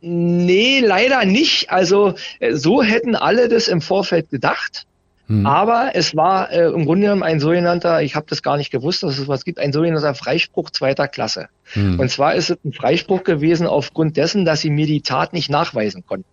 Nee, 0.00 0.80
leider 0.80 1.24
nicht. 1.24 1.70
Also 1.70 2.14
äh, 2.38 2.54
so 2.54 2.82
hätten 2.82 3.16
alle 3.16 3.48
das 3.48 3.68
im 3.68 3.80
Vorfeld 3.80 4.30
gedacht. 4.30 4.86
Mhm. 5.30 5.46
Aber 5.46 5.92
es 5.94 6.16
war 6.16 6.50
äh, 6.50 6.70
im 6.70 6.86
Grunde 6.86 7.02
genommen 7.02 7.22
ein 7.22 7.38
sogenannter, 7.38 8.02
ich 8.02 8.16
habe 8.16 8.26
das 8.28 8.42
gar 8.42 8.56
nicht 8.56 8.72
gewusst, 8.72 9.04
dass 9.04 9.16
es 9.16 9.28
was 9.28 9.44
gibt, 9.44 9.60
ein 9.60 9.72
sogenannter 9.72 10.16
Freispruch 10.16 10.70
zweiter 10.70 11.06
Klasse. 11.06 11.46
Mhm. 11.76 12.00
Und 12.00 12.10
zwar 12.10 12.34
ist 12.34 12.50
es 12.50 12.58
ein 12.64 12.72
Freispruch 12.72 13.22
gewesen 13.22 13.68
aufgrund 13.68 14.16
dessen, 14.16 14.44
dass 14.44 14.60
sie 14.60 14.70
mir 14.70 14.86
die 14.86 15.02
Tat 15.02 15.32
nicht 15.32 15.48
nachweisen 15.48 16.04
konnten. 16.04 16.26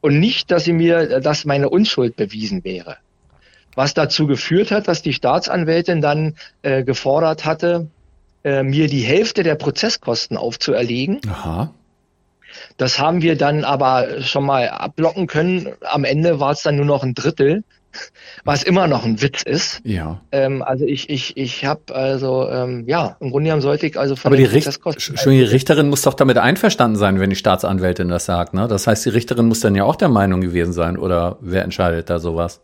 Und 0.00 0.18
nicht, 0.18 0.50
dass 0.50 0.64
sie 0.64 0.72
mir, 0.72 1.20
dass 1.20 1.44
meine 1.44 1.68
Unschuld 1.68 2.16
bewiesen 2.16 2.64
wäre. 2.64 2.96
Was 3.74 3.92
dazu 3.92 4.26
geführt 4.26 4.70
hat, 4.70 4.88
dass 4.88 5.02
die 5.02 5.12
Staatsanwältin 5.12 6.00
dann 6.00 6.34
äh, 6.62 6.84
gefordert 6.84 7.44
hatte, 7.44 7.88
äh, 8.44 8.62
mir 8.62 8.88
die 8.88 9.02
Hälfte 9.02 9.42
der 9.42 9.56
Prozesskosten 9.56 10.38
aufzuerlegen. 10.38 11.20
Aha. 11.28 11.74
Das 12.78 12.98
haben 12.98 13.20
wir 13.20 13.36
dann 13.36 13.64
aber 13.64 14.22
schon 14.22 14.46
mal 14.46 14.70
abblocken 14.70 15.26
können. 15.26 15.68
Am 15.82 16.04
Ende 16.04 16.40
war 16.40 16.52
es 16.52 16.62
dann 16.62 16.76
nur 16.76 16.86
noch 16.86 17.02
ein 17.02 17.12
Drittel 17.14 17.62
was 18.44 18.62
immer 18.62 18.86
noch 18.86 19.04
ein 19.04 19.20
Witz 19.22 19.42
ist. 19.42 19.80
Ja. 19.84 20.20
Ähm, 20.32 20.62
also 20.62 20.84
ich, 20.84 21.10
ich, 21.10 21.36
ich 21.36 21.64
habe 21.64 21.94
also, 21.94 22.48
ähm, 22.48 22.84
ja, 22.86 23.16
im 23.20 23.30
Grunde 23.30 23.46
genommen 23.46 23.62
sollte 23.62 23.86
ich 23.86 23.98
also 23.98 24.16
von 24.16 24.30
Aber 24.30 24.36
die, 24.36 24.44
Richt 24.44 24.78
schon 24.98 25.32
die 25.32 25.42
Richterin 25.42 25.88
muss 25.88 26.02
doch 26.02 26.14
damit 26.14 26.38
einverstanden 26.38 26.96
sein, 26.96 27.20
wenn 27.20 27.30
die 27.30 27.36
Staatsanwältin 27.36 28.08
das 28.08 28.24
sagt, 28.24 28.54
ne? 28.54 28.68
Das 28.68 28.86
heißt, 28.86 29.04
die 29.04 29.10
Richterin 29.10 29.46
muss 29.46 29.60
dann 29.60 29.74
ja 29.74 29.84
auch 29.84 29.96
der 29.96 30.08
Meinung 30.08 30.40
gewesen 30.40 30.72
sein, 30.72 30.96
oder 30.96 31.38
wer 31.40 31.62
entscheidet 31.64 32.10
da 32.10 32.18
sowas? 32.18 32.60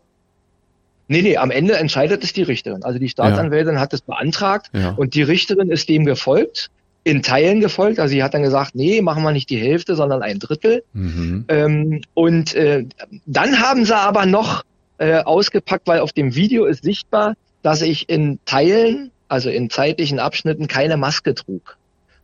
Nee, 1.07 1.23
nee, 1.23 1.37
am 1.37 1.49
Ende 1.49 1.75
entscheidet 1.75 2.23
es 2.23 2.33
die 2.33 2.43
Richterin. 2.43 2.83
Also 2.83 2.99
die 2.99 3.09
Staatsanwältin 3.09 3.75
ja. 3.75 3.79
hat 3.79 3.93
es 3.93 4.01
beantragt 4.01 4.69
ja. 4.73 4.91
und 4.91 5.15
die 5.15 5.23
Richterin 5.23 5.71
ist 5.71 5.89
dem 5.89 6.05
gefolgt, 6.05 6.69
in 7.03 7.23
Teilen 7.23 7.61
gefolgt. 7.61 7.99
Also 7.99 8.11
sie 8.11 8.23
hat 8.23 8.35
dann 8.35 8.43
gesagt, 8.43 8.75
nee, 8.75 9.01
machen 9.01 9.23
wir 9.23 9.31
nicht 9.31 9.49
die 9.49 9.57
Hälfte, 9.57 9.95
sondern 9.95 10.21
ein 10.21 10.37
Drittel. 10.37 10.83
Mhm. 10.93 11.45
Ähm, 11.47 12.01
und 12.13 12.53
äh, 12.53 12.85
dann 13.25 13.59
haben 13.59 13.85
sie 13.85 13.97
aber 13.97 14.27
noch 14.27 14.63
äh, 14.99 15.19
ausgepackt, 15.19 15.87
weil 15.87 15.99
auf 15.99 16.13
dem 16.13 16.35
Video 16.35 16.65
ist 16.65 16.83
sichtbar, 16.83 17.35
dass 17.61 17.81
ich 17.81 18.09
in 18.09 18.39
Teilen, 18.45 19.11
also 19.27 19.49
in 19.49 19.69
zeitlichen 19.69 20.19
Abschnitten, 20.19 20.67
keine 20.67 20.97
Maske 20.97 21.33
trug. 21.33 21.77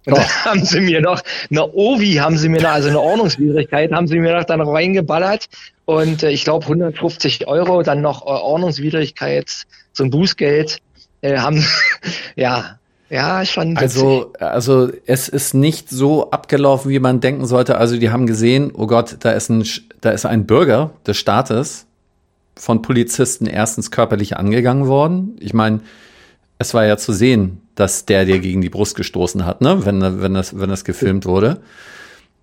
Und 0.05 0.13
oh. 0.13 0.15
dann 0.15 0.25
haben 0.46 0.65
sie 0.65 0.82
mir 0.82 1.01
noch 1.01 1.22
eine 1.50 1.74
Ovi, 1.74 2.13
haben 2.15 2.38
sie 2.38 2.50
mir 2.50 2.62
noch, 2.62 2.72
also 2.72 2.89
eine 2.89 3.00
Ordnungswidrigkeit, 3.00 3.91
haben 3.91 4.08
sie 4.08 4.20
mir 4.20 4.36
noch 4.36 4.44
dann 4.44 4.62
reingeballert. 4.62 5.48
Und 5.86 6.24
äh, 6.24 6.29
ich 6.29 6.44
glaube 6.44 6.65
150 6.65 7.48
Euro, 7.48 7.82
dann 7.82 8.01
noch 8.01 8.22
äh, 8.24 8.29
Ordnungswidrigkeit, 8.29 9.50
so 9.94 10.03
ein 10.03 10.10
Bußgeld, 10.10 10.79
äh, 11.22 11.38
haben, 11.38 11.65
ja, 12.36 12.77
Ja, 13.10 13.46
schon. 13.46 13.77
Also, 13.77 14.34
also 14.39 14.89
es 15.05 15.29
ist 15.29 15.53
nicht 15.53 15.89
so 15.89 16.32
abgelaufen, 16.32 16.89
wie 16.89 17.00
man 17.00 17.20
denken 17.20 17.46
sollte. 17.46 17.77
Also 17.77 17.98
die 17.98 18.10
haben 18.10 18.25
gesehen, 18.25 18.72
oh 18.75 18.88
Gott, 18.88 19.17
da 19.20 19.32
ist 19.32 19.50
ein, 19.50 19.63
da 20.01 20.10
ist 20.10 20.25
ein 20.25 20.46
Bürger 20.46 20.91
des 21.05 21.17
Staates 21.17 21.86
von 22.57 22.81
Polizisten 22.81 23.45
erstens 23.45 23.91
körperlich 23.91 24.38
angegangen 24.38 24.88
worden. 24.88 25.35
Ich 25.39 25.53
meine, 25.53 25.81
es 26.57 26.74
war 26.74 26.85
ja 26.85 26.97
zu 26.97 27.12
sehen, 27.13 27.62
dass 27.75 28.05
der 28.05 28.25
dir 28.25 28.39
gegen 28.39 28.62
die 28.62 28.69
Brust 28.69 28.95
gestoßen 28.95 29.45
hat, 29.45 29.62
ne? 29.62 29.85
wenn, 29.85 30.01
wenn, 30.21 30.33
das, 30.33 30.57
wenn 30.57 30.69
das 30.69 30.85
gefilmt 30.85 31.25
wurde. 31.25 31.62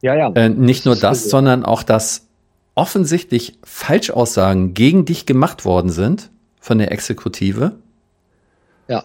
Ja, 0.02 0.14
ja. 0.14 0.30
Äh, 0.34 0.50
nicht 0.50 0.84
nur 0.84 0.96
das, 0.96 1.30
sondern 1.30 1.64
auch, 1.64 1.82
dass 1.82 2.26
offensichtlich 2.74 3.58
Falschaussagen 3.64 4.74
gegen 4.74 5.04
dich 5.04 5.26
gemacht 5.26 5.64
worden 5.64 5.90
sind 5.90 6.30
von 6.60 6.78
der 6.78 6.92
Exekutive. 6.92 7.76
Ja. 8.88 9.04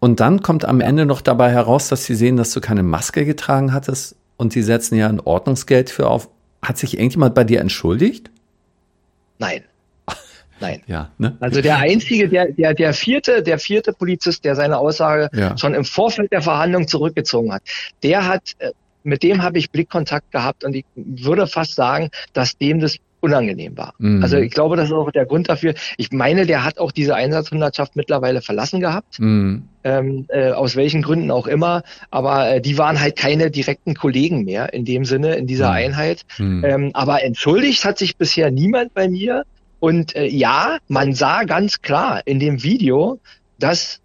Und 0.00 0.20
dann 0.20 0.42
kommt 0.42 0.64
am 0.64 0.80
Ende 0.80 1.06
noch 1.06 1.20
dabei 1.20 1.50
heraus, 1.50 1.88
dass 1.88 2.04
sie 2.04 2.14
sehen, 2.14 2.36
dass 2.36 2.52
du 2.52 2.60
keine 2.60 2.82
Maske 2.82 3.24
getragen 3.24 3.72
hattest 3.72 4.16
und 4.36 4.54
die 4.54 4.62
setzen 4.62 4.96
ja 4.96 5.08
ein 5.08 5.20
Ordnungsgeld 5.20 5.90
für 5.90 6.08
auf. 6.08 6.28
Hat 6.62 6.78
sich 6.78 6.94
irgendjemand 6.94 7.34
bei 7.34 7.44
dir 7.44 7.60
entschuldigt? 7.60 8.30
Nein. 9.38 9.64
Nein. 10.60 10.82
Ja, 10.86 11.10
ne? 11.18 11.36
Also 11.40 11.60
der 11.60 11.78
einzige, 11.78 12.28
der, 12.28 12.52
der, 12.52 12.74
der 12.74 12.92
vierte, 12.94 13.42
der 13.42 13.58
vierte 13.58 13.92
Polizist, 13.92 14.44
der 14.44 14.54
seine 14.54 14.78
Aussage 14.78 15.28
ja. 15.32 15.56
schon 15.56 15.74
im 15.74 15.84
Vorfeld 15.84 16.32
der 16.32 16.42
Verhandlung 16.42 16.86
zurückgezogen 16.88 17.52
hat, 17.52 17.62
der 18.02 18.26
hat, 18.26 18.54
äh, 18.58 18.72
mit 19.02 19.22
dem 19.22 19.42
habe 19.42 19.58
ich 19.58 19.70
Blickkontakt 19.70 20.30
gehabt 20.30 20.64
und 20.64 20.74
ich 20.74 20.84
würde 20.94 21.46
fast 21.46 21.74
sagen, 21.74 22.10
dass 22.34 22.58
dem 22.58 22.80
das 22.80 22.98
unangenehm 23.20 23.76
war. 23.76 23.94
Mhm. 23.98 24.22
Also 24.22 24.38
ich 24.38 24.50
glaube, 24.50 24.76
das 24.76 24.86
ist 24.86 24.92
auch 24.92 25.10
der 25.10 25.26
Grund 25.26 25.48
dafür. 25.48 25.74
Ich 25.96 26.10
meine, 26.10 26.46
der 26.46 26.64
hat 26.64 26.78
auch 26.78 26.90
diese 26.90 27.14
Einsatzhundertschaft 27.14 27.96
mittlerweile 27.96 28.40
verlassen 28.40 28.80
gehabt. 28.80 29.20
Mhm. 29.20 29.64
Ähm, 29.84 30.26
äh, 30.28 30.50
aus 30.50 30.76
welchen 30.76 31.02
Gründen 31.02 31.30
auch 31.30 31.46
immer. 31.46 31.82
Aber 32.10 32.50
äh, 32.50 32.60
die 32.60 32.78
waren 32.78 33.00
halt 33.00 33.16
keine 33.16 33.50
direkten 33.50 33.94
Kollegen 33.94 34.44
mehr 34.44 34.72
in 34.72 34.84
dem 34.84 35.04
Sinne, 35.04 35.34
in 35.36 35.46
dieser 35.46 35.68
mhm. 35.68 35.76
Einheit. 35.76 36.22
Mhm. 36.38 36.64
Ähm, 36.64 36.90
aber 36.94 37.22
entschuldigt 37.22 37.84
hat 37.84 37.98
sich 37.98 38.16
bisher 38.16 38.50
niemand 38.50 38.94
bei 38.94 39.08
mir. 39.08 39.44
Und 39.80 40.14
äh, 40.14 40.26
ja, 40.26 40.78
man 40.88 41.14
sah 41.14 41.44
ganz 41.44 41.82
klar 41.82 42.22
in 42.26 42.38
dem 42.38 42.62
Video, 42.62 43.18
dass 43.58 44.00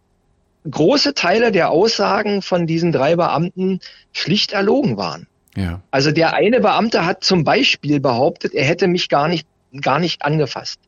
große 0.70 1.14
Teile 1.14 1.52
der 1.52 1.70
Aussagen 1.70 2.42
von 2.42 2.66
diesen 2.66 2.92
drei 2.92 3.16
Beamten 3.16 3.80
schlicht 4.12 4.54
erlogen 4.54 4.98
waren. 4.98 5.28
Ja. 5.56 5.82
Also 5.92 6.12
der 6.12 6.34
eine 6.34 6.60
Beamte 6.60 7.06
hat 7.06 7.24
zum 7.24 7.44
Beispiel 7.44 8.00
behauptet, 8.00 8.54
er 8.54 8.66
hätte 8.66 8.88
mich 8.88 9.10
gar 9.10 9.28
nicht, 9.28 9.48
gar 9.82 10.00
nicht 10.00 10.24
angefasst. 10.24 10.80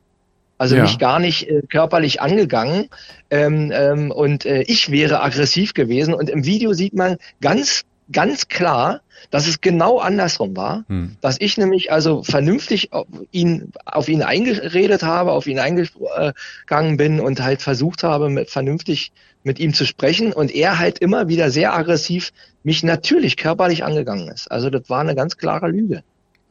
Also 0.57 0.75
ja. 0.75 0.81
mich 0.83 0.97
gar 0.97 1.19
nicht 1.19 1.47
äh, 1.47 1.61
körperlich 1.69 2.19
angegangen 2.19 2.89
ähm, 3.29 3.71
ähm, 3.73 4.11
und 4.11 4.45
äh, 4.45 4.63
ich 4.63 4.89
wäre 4.89 5.21
aggressiv 5.21 5.73
gewesen. 5.73 6.15
Und 6.15 6.29
im 6.29 6.45
Video 6.45 6.73
sieht 6.73 6.95
man 6.95 7.17
ganz, 7.41 7.83
ganz 8.11 8.47
klar, 8.47 9.01
dass 9.31 9.47
es 9.47 9.61
genau 9.61 9.99
andersrum 9.99 10.55
war, 10.55 10.85
hm. 10.87 11.17
dass 11.21 11.37
ich 11.39 11.57
nämlich 11.57 11.91
also 11.91 12.23
vernünftig 12.23 12.93
auf 12.93 13.07
ihn, 13.31 13.71
auf 13.85 14.07
ihn 14.07 14.23
eingeredet 14.23 15.03
habe, 15.03 15.31
auf 15.31 15.47
ihn 15.47 15.59
eingegangen 15.59 16.97
bin 16.97 17.19
und 17.19 17.41
halt 17.41 17.61
versucht 17.61 18.03
habe, 18.03 18.29
mit, 18.29 18.49
vernünftig 18.49 19.11
mit 19.43 19.59
ihm 19.59 19.73
zu 19.73 19.85
sprechen 19.85 20.33
und 20.33 20.53
er 20.53 20.79
halt 20.79 20.99
immer 20.99 21.27
wieder 21.27 21.51
sehr 21.51 21.73
aggressiv 21.73 22.31
mich 22.63 22.83
natürlich 22.83 23.37
körperlich 23.37 23.83
angegangen 23.83 24.27
ist. 24.29 24.51
Also 24.51 24.69
das 24.69 24.89
war 24.89 25.01
eine 25.01 25.15
ganz 25.15 25.37
klare 25.37 25.69
Lüge. 25.69 26.03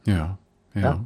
Ja, 0.05 0.37
ja. 0.73 0.81
ja. 0.81 1.05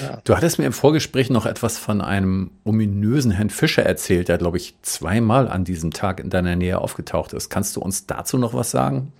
Ja. 0.00 0.20
Du 0.24 0.36
hattest 0.36 0.58
mir 0.58 0.66
im 0.66 0.72
Vorgespräch 0.72 1.30
noch 1.30 1.46
etwas 1.46 1.78
von 1.78 2.00
einem 2.00 2.50
ominösen 2.64 3.32
Herrn 3.32 3.50
Fischer 3.50 3.82
erzählt, 3.82 4.28
der, 4.28 4.38
glaube 4.38 4.56
ich, 4.56 4.74
zweimal 4.82 5.48
an 5.48 5.64
diesem 5.64 5.90
Tag 5.90 6.20
in 6.20 6.30
deiner 6.30 6.56
Nähe 6.56 6.78
aufgetaucht 6.78 7.32
ist. 7.32 7.50
Kannst 7.50 7.76
du 7.76 7.80
uns 7.80 8.06
dazu 8.06 8.38
noch 8.38 8.54
was 8.54 8.70
sagen? 8.70 9.12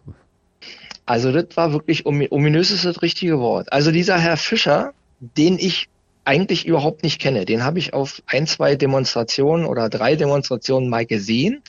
Also 1.06 1.32
das 1.32 1.56
war 1.56 1.72
wirklich, 1.72 2.06
ominös 2.06 2.70
ist 2.70 2.84
das 2.84 3.02
richtige 3.02 3.38
Wort. 3.40 3.72
Also 3.72 3.90
dieser 3.90 4.18
Herr 4.18 4.36
Fischer, 4.36 4.92
den 5.20 5.58
ich 5.58 5.88
eigentlich 6.24 6.66
überhaupt 6.66 7.02
nicht 7.02 7.20
kenne, 7.20 7.44
den 7.44 7.64
habe 7.64 7.78
ich 7.78 7.94
auf 7.94 8.22
ein, 8.26 8.46
zwei 8.46 8.76
Demonstrationen 8.76 9.66
oder 9.66 9.88
drei 9.88 10.14
Demonstrationen 10.14 10.88
mal 10.88 11.04
gesehen. 11.04 11.62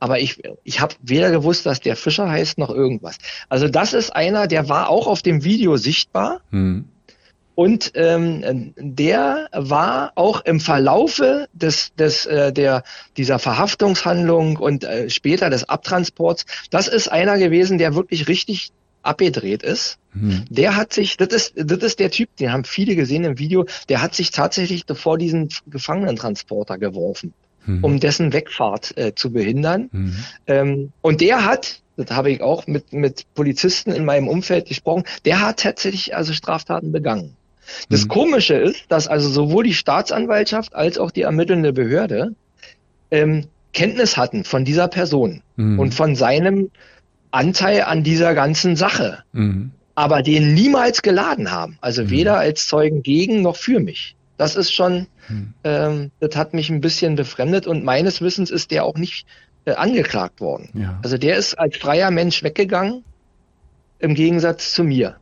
Aber 0.00 0.18
ich, 0.18 0.42
ich 0.64 0.80
habe 0.80 0.94
weder 1.02 1.30
gewusst, 1.30 1.66
dass 1.66 1.80
der 1.80 1.94
Fischer 1.94 2.28
heißt, 2.28 2.58
noch 2.58 2.70
irgendwas. 2.70 3.18
Also 3.48 3.68
das 3.68 3.92
ist 3.92 4.10
einer, 4.16 4.46
der 4.46 4.68
war 4.68 4.88
auch 4.88 5.06
auf 5.06 5.22
dem 5.22 5.44
Video 5.44 5.76
sichtbar. 5.76 6.40
Hm. 6.50 6.86
Und 7.54 7.92
ähm, 7.94 8.72
der 8.78 9.48
war 9.52 10.12
auch 10.14 10.40
im 10.46 10.60
Verlaufe 10.60 11.46
des, 11.52 11.94
des, 11.94 12.24
äh, 12.24 12.54
der, 12.54 12.84
dieser 13.18 13.38
Verhaftungshandlung 13.38 14.56
und 14.56 14.84
äh, 14.84 15.10
später 15.10 15.50
des 15.50 15.68
Abtransports, 15.68 16.46
das 16.70 16.88
ist 16.88 17.12
einer 17.12 17.36
gewesen, 17.36 17.76
der 17.76 17.94
wirklich 17.94 18.28
richtig 18.28 18.70
abgedreht 19.02 19.62
ist. 19.62 19.98
Mhm. 20.12 20.44
Der 20.50 20.76
hat 20.76 20.92
sich, 20.92 21.16
das 21.16 21.28
ist, 21.28 21.52
das 21.56 21.78
ist 21.78 22.00
der 22.00 22.10
Typ, 22.10 22.34
den 22.36 22.52
haben 22.52 22.64
viele 22.64 22.96
gesehen 22.96 23.24
im 23.24 23.38
Video, 23.38 23.66
der 23.88 24.02
hat 24.02 24.14
sich 24.14 24.30
tatsächlich 24.30 24.84
vor 24.92 25.18
diesen 25.18 25.48
Gefangenentransporter 25.66 26.78
geworfen, 26.78 27.32
mhm. 27.66 27.84
um 27.84 28.00
dessen 28.00 28.32
Wegfahrt 28.32 28.96
äh, 28.96 29.14
zu 29.14 29.32
behindern. 29.32 29.88
Mhm. 29.92 30.16
Ähm, 30.46 30.92
und 31.00 31.20
der 31.20 31.44
hat, 31.44 31.80
das 31.96 32.10
habe 32.10 32.30
ich 32.30 32.42
auch 32.42 32.66
mit, 32.66 32.92
mit 32.92 33.26
Polizisten 33.34 33.92
in 33.92 34.04
meinem 34.04 34.28
Umfeld 34.28 34.66
gesprochen, 34.66 35.04
der 35.24 35.40
hat 35.40 35.60
tatsächlich 35.60 36.16
also 36.16 36.32
Straftaten 36.32 36.92
begangen. 36.92 37.36
Das 37.88 38.04
mhm. 38.04 38.08
Komische 38.08 38.54
ist, 38.54 38.84
dass 38.88 39.06
also 39.06 39.28
sowohl 39.28 39.64
die 39.64 39.74
Staatsanwaltschaft 39.74 40.74
als 40.74 40.98
auch 40.98 41.12
die 41.12 41.22
ermittelnde 41.22 41.72
Behörde 41.72 42.34
ähm, 43.12 43.46
Kenntnis 43.72 44.16
hatten 44.16 44.44
von 44.44 44.64
dieser 44.64 44.88
Person 44.88 45.42
mhm. 45.56 45.78
und 45.78 45.94
von 45.94 46.16
seinem 46.16 46.70
Anteil 47.30 47.82
an 47.82 48.02
dieser 48.02 48.34
ganzen 48.34 48.76
Sache, 48.76 49.22
mhm. 49.32 49.72
aber 49.94 50.22
den 50.22 50.54
niemals 50.54 51.02
geladen 51.02 51.50
haben. 51.50 51.78
Also 51.80 52.04
mhm. 52.04 52.10
weder 52.10 52.38
als 52.38 52.66
Zeugen 52.66 53.02
gegen 53.02 53.42
noch 53.42 53.56
für 53.56 53.80
mich. 53.80 54.16
Das 54.36 54.56
ist 54.56 54.72
schon, 54.72 55.06
mhm. 55.28 55.54
ähm, 55.64 56.10
das 56.20 56.36
hat 56.36 56.54
mich 56.54 56.70
ein 56.70 56.80
bisschen 56.80 57.14
befremdet 57.16 57.66
und 57.66 57.84
meines 57.84 58.20
Wissens 58.20 58.50
ist 58.50 58.70
der 58.70 58.84
auch 58.84 58.96
nicht 58.96 59.26
äh, 59.64 59.72
angeklagt 59.72 60.40
worden. 60.40 60.70
Ja. 60.74 60.98
Also 61.02 61.18
der 61.18 61.36
ist 61.36 61.58
als 61.58 61.76
freier 61.76 62.10
Mensch 62.10 62.42
weggegangen, 62.42 63.04
im 63.98 64.14
Gegensatz 64.14 64.72
zu 64.72 64.84
mir. 64.84 65.16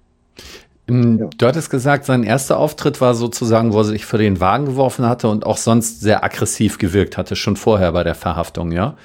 Du 0.88 1.46
hattest 1.46 1.68
gesagt, 1.68 2.06
sein 2.06 2.22
erster 2.22 2.56
Auftritt 2.56 3.02
war 3.02 3.14
sozusagen, 3.14 3.74
wo 3.74 3.78
er 3.80 3.84
sich 3.84 4.06
für 4.06 4.16
den 4.16 4.40
Wagen 4.40 4.64
geworfen 4.64 5.04
hatte 5.06 5.28
und 5.28 5.44
auch 5.44 5.58
sonst 5.58 6.00
sehr 6.00 6.24
aggressiv 6.24 6.78
gewirkt 6.78 7.18
hatte, 7.18 7.36
schon 7.36 7.56
vorher 7.56 7.92
bei 7.92 8.04
der 8.04 8.14
Verhaftung, 8.14 8.72
ja? 8.72 8.96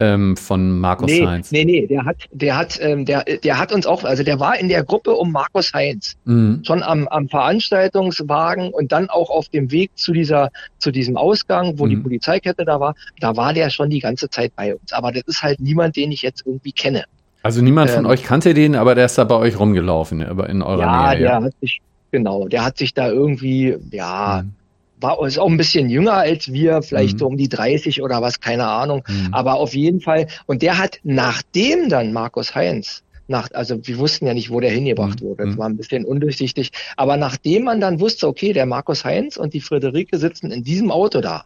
Ähm, 0.00 0.36
von 0.36 0.78
Markus 0.80 1.10
nee, 1.10 1.26
Heinz. 1.26 1.52
Nee, 1.52 1.64
nee, 1.64 1.86
der 1.86 2.04
hat, 2.04 2.16
der 2.32 2.56
hat, 2.56 2.78
ähm, 2.80 3.04
der, 3.04 3.24
der 3.24 3.58
hat 3.58 3.72
uns 3.72 3.86
auch, 3.86 4.02
also 4.04 4.22
der 4.22 4.40
war 4.40 4.58
in 4.58 4.68
der 4.68 4.82
Gruppe 4.82 5.12
um 5.12 5.30
Markus 5.30 5.72
Heinz. 5.74 6.16
Mhm. 6.24 6.62
Schon 6.64 6.82
am, 6.82 7.06
am 7.08 7.28
Veranstaltungswagen 7.28 8.70
und 8.70 8.92
dann 8.92 9.10
auch 9.10 9.28
auf 9.28 9.48
dem 9.50 9.70
Weg 9.70 9.90
zu 9.94 10.12
dieser, 10.12 10.50
zu 10.78 10.90
diesem 10.90 11.16
Ausgang, 11.16 11.78
wo 11.78 11.84
mhm. 11.84 11.90
die 11.90 11.96
Polizeikette 11.96 12.64
da 12.64 12.80
war, 12.80 12.94
da 13.20 13.36
war 13.36 13.52
der 13.52 13.68
schon 13.68 13.90
die 13.90 14.00
ganze 14.00 14.30
Zeit 14.30 14.52
bei 14.56 14.74
uns. 14.74 14.92
Aber 14.92 15.12
das 15.12 15.22
ist 15.26 15.42
halt 15.42 15.60
niemand, 15.60 15.96
den 15.96 16.10
ich 16.12 16.22
jetzt 16.22 16.44
irgendwie 16.46 16.72
kenne. 16.72 17.04
Also 17.42 17.62
niemand 17.62 17.90
ähm, 17.90 17.96
von 17.96 18.06
euch 18.06 18.22
kannte 18.22 18.54
den, 18.54 18.74
aber 18.74 18.94
der 18.94 19.04
ist 19.04 19.18
da 19.18 19.24
bei 19.24 19.36
euch 19.36 19.58
rumgelaufen, 19.58 20.22
aber 20.22 20.48
in 20.48 20.62
eurer 20.62 20.80
ja, 20.80 21.14
Nähe. 21.14 21.22
Ja, 21.22 21.38
der 21.38 21.46
hat 21.46 21.54
sich, 21.60 21.80
genau, 22.10 22.48
der 22.48 22.64
hat 22.64 22.78
sich 22.78 22.94
da 22.94 23.08
irgendwie, 23.08 23.76
ja, 23.90 24.42
mhm 24.44 24.59
war 25.00 25.24
ist 25.26 25.38
auch 25.38 25.48
ein 25.48 25.56
bisschen 25.56 25.88
jünger 25.88 26.14
als 26.14 26.52
wir, 26.52 26.82
vielleicht 26.82 27.14
mhm. 27.14 27.18
so 27.18 27.26
um 27.26 27.36
die 27.36 27.48
30 27.48 28.02
oder 28.02 28.22
was, 28.22 28.40
keine 28.40 28.66
Ahnung. 28.66 29.02
Mhm. 29.08 29.32
Aber 29.32 29.54
auf 29.54 29.74
jeden 29.74 30.00
Fall. 30.00 30.26
Und 30.46 30.62
der 30.62 30.78
hat 30.78 31.00
nachdem 31.02 31.88
dann 31.88 32.12
Markus 32.12 32.54
Heinz 32.54 33.02
nach, 33.26 33.48
also 33.52 33.86
wir 33.86 33.98
wussten 33.98 34.26
ja 34.26 34.34
nicht, 34.34 34.50
wo 34.50 34.60
der 34.60 34.70
hingebracht 34.70 35.22
mhm. 35.22 35.26
wurde. 35.26 35.44
Das 35.44 35.54
mhm. 35.54 35.58
war 35.58 35.68
ein 35.68 35.76
bisschen 35.76 36.04
undurchsichtig. 36.04 36.72
Aber 36.96 37.16
nachdem 37.16 37.64
man 37.64 37.80
dann 37.80 38.00
wusste, 38.00 38.26
okay, 38.26 38.52
der 38.52 38.66
Markus 38.66 39.04
Heinz 39.04 39.36
und 39.36 39.54
die 39.54 39.60
Friederike 39.60 40.18
sitzen 40.18 40.50
in 40.50 40.64
diesem 40.64 40.90
Auto 40.90 41.20
da, 41.20 41.44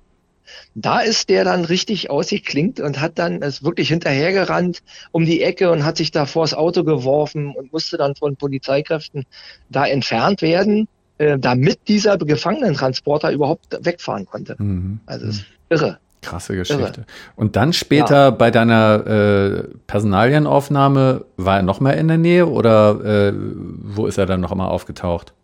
da 0.74 1.00
ist 1.00 1.28
der 1.30 1.44
dann 1.44 1.64
richtig 1.64 2.10
ausgeklingt 2.10 2.80
und 2.80 3.00
hat 3.00 3.18
dann 3.18 3.42
ist 3.42 3.64
wirklich 3.64 3.88
hinterhergerannt 3.88 4.82
um 5.10 5.24
die 5.24 5.42
Ecke 5.42 5.70
und 5.70 5.84
hat 5.84 5.96
sich 5.96 6.10
da 6.10 6.26
vors 6.26 6.54
Auto 6.54 6.84
geworfen 6.84 7.54
und 7.54 7.72
musste 7.72 7.96
dann 7.96 8.14
von 8.14 8.36
Polizeikräften 8.36 9.24
da 9.70 9.86
entfernt 9.86 10.42
werden 10.42 10.88
äh, 11.18 11.38
damit 11.38 11.88
dieser 11.88 12.18
Gefangenentransporter 12.18 13.30
überhaupt 13.30 13.78
wegfahren 13.80 14.26
konnte. 14.26 14.56
Mhm. 14.58 15.00
Also 15.06 15.26
das 15.26 15.36
ist 15.36 15.44
irre. 15.68 15.98
Krasse 16.22 16.56
Geschichte. 16.56 16.82
Irre. 16.82 17.06
Und 17.36 17.56
dann 17.56 17.72
später 17.72 18.16
ja. 18.16 18.30
bei 18.30 18.50
deiner 18.50 19.06
äh, 19.06 19.62
Personalienaufnahme 19.86 21.24
war 21.36 21.58
er 21.58 21.62
noch 21.62 21.80
mal 21.80 21.92
in 21.92 22.08
der 22.08 22.18
Nähe 22.18 22.48
oder 22.48 23.28
äh, 23.28 23.32
wo 23.36 24.06
ist 24.06 24.18
er 24.18 24.26
dann 24.26 24.40
noch 24.40 24.50
einmal 24.50 24.68
aufgetaucht? 24.68 25.34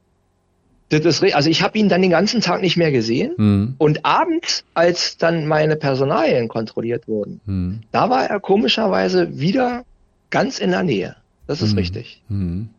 Das 0.89 1.05
ist, 1.05 1.23
also 1.35 1.49
ich 1.49 1.63
habe 1.63 1.79
ihn 1.79 1.89
dann 1.89 2.03
den 2.03 2.11
ganzen 2.11 2.41
Tag 2.41 2.63
nicht 2.63 2.77
mehr 2.77 2.91
gesehen 2.91 3.35
mhm. 3.37 3.75
und 3.79 4.05
abends, 4.05 4.65
als 4.75 5.17
dann 5.19 5.47
meine 5.47 5.77
Personalien 5.77 6.49
kontrolliert 6.49 7.07
wurden, 7.07 7.41
mhm. 7.47 7.81
da 7.93 8.11
war 8.11 8.25
er 8.29 8.41
komischerweise 8.41 9.39
wieder 9.39 9.85
ganz 10.31 10.59
in 10.59 10.73
der 10.73 10.83
Nähe. 10.83 11.15
Das 11.47 11.63
ist 11.63 11.73
mhm. 11.73 11.79
richtig. 11.79 12.23
Mhm. 12.29 12.71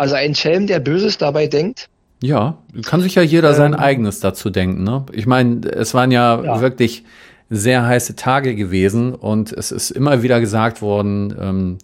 Also 0.00 0.14
ein 0.14 0.34
Schelm, 0.34 0.66
der 0.66 0.80
Böses 0.80 1.18
dabei 1.18 1.46
denkt. 1.46 1.90
Ja, 2.22 2.56
kann 2.86 3.02
sich 3.02 3.16
ja 3.16 3.22
jeder 3.22 3.50
ähm, 3.50 3.54
sein 3.54 3.74
eigenes 3.74 4.18
dazu 4.18 4.48
denken. 4.48 4.82
Ne? 4.82 5.04
Ich 5.12 5.26
meine, 5.26 5.60
es 5.68 5.92
waren 5.92 6.10
ja, 6.10 6.42
ja, 6.42 6.62
wirklich 6.62 7.04
sehr 7.50 7.84
heiße 7.84 8.16
Tage 8.16 8.54
gewesen 8.54 9.14
und 9.14 9.52
es 9.52 9.70
ist 9.70 9.90
immer 9.90 10.22
wieder 10.22 10.40
gesagt 10.40 10.80
worden, 10.80 11.36
ähm, 11.38 11.78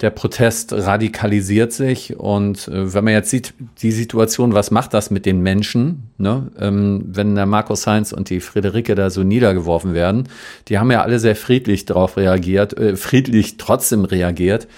der 0.00 0.10
Protest 0.10 0.72
radikalisiert 0.72 1.72
sich 1.72 2.16
und 2.16 2.68
äh, 2.68 2.94
wenn 2.94 3.02
man 3.02 3.14
jetzt 3.14 3.30
sieht, 3.30 3.52
die 3.82 3.90
Situation, 3.90 4.54
was 4.54 4.70
macht 4.70 4.94
das 4.94 5.10
mit 5.10 5.26
den 5.26 5.40
Menschen, 5.40 6.10
ne? 6.18 6.52
ähm, 6.60 7.02
wenn 7.08 7.34
der 7.34 7.46
Markus 7.46 7.84
Heinz 7.88 8.12
und 8.12 8.30
die 8.30 8.38
Friederike 8.38 8.94
da 8.94 9.10
so 9.10 9.24
niedergeworfen 9.24 9.92
werden, 9.92 10.28
die 10.68 10.78
haben 10.78 10.92
ja 10.92 11.02
alle 11.02 11.18
sehr 11.18 11.34
friedlich 11.34 11.84
darauf 11.84 12.16
reagiert, 12.16 12.78
äh, 12.78 12.94
friedlich 12.94 13.56
trotzdem 13.56 14.04
reagiert, 14.04 14.68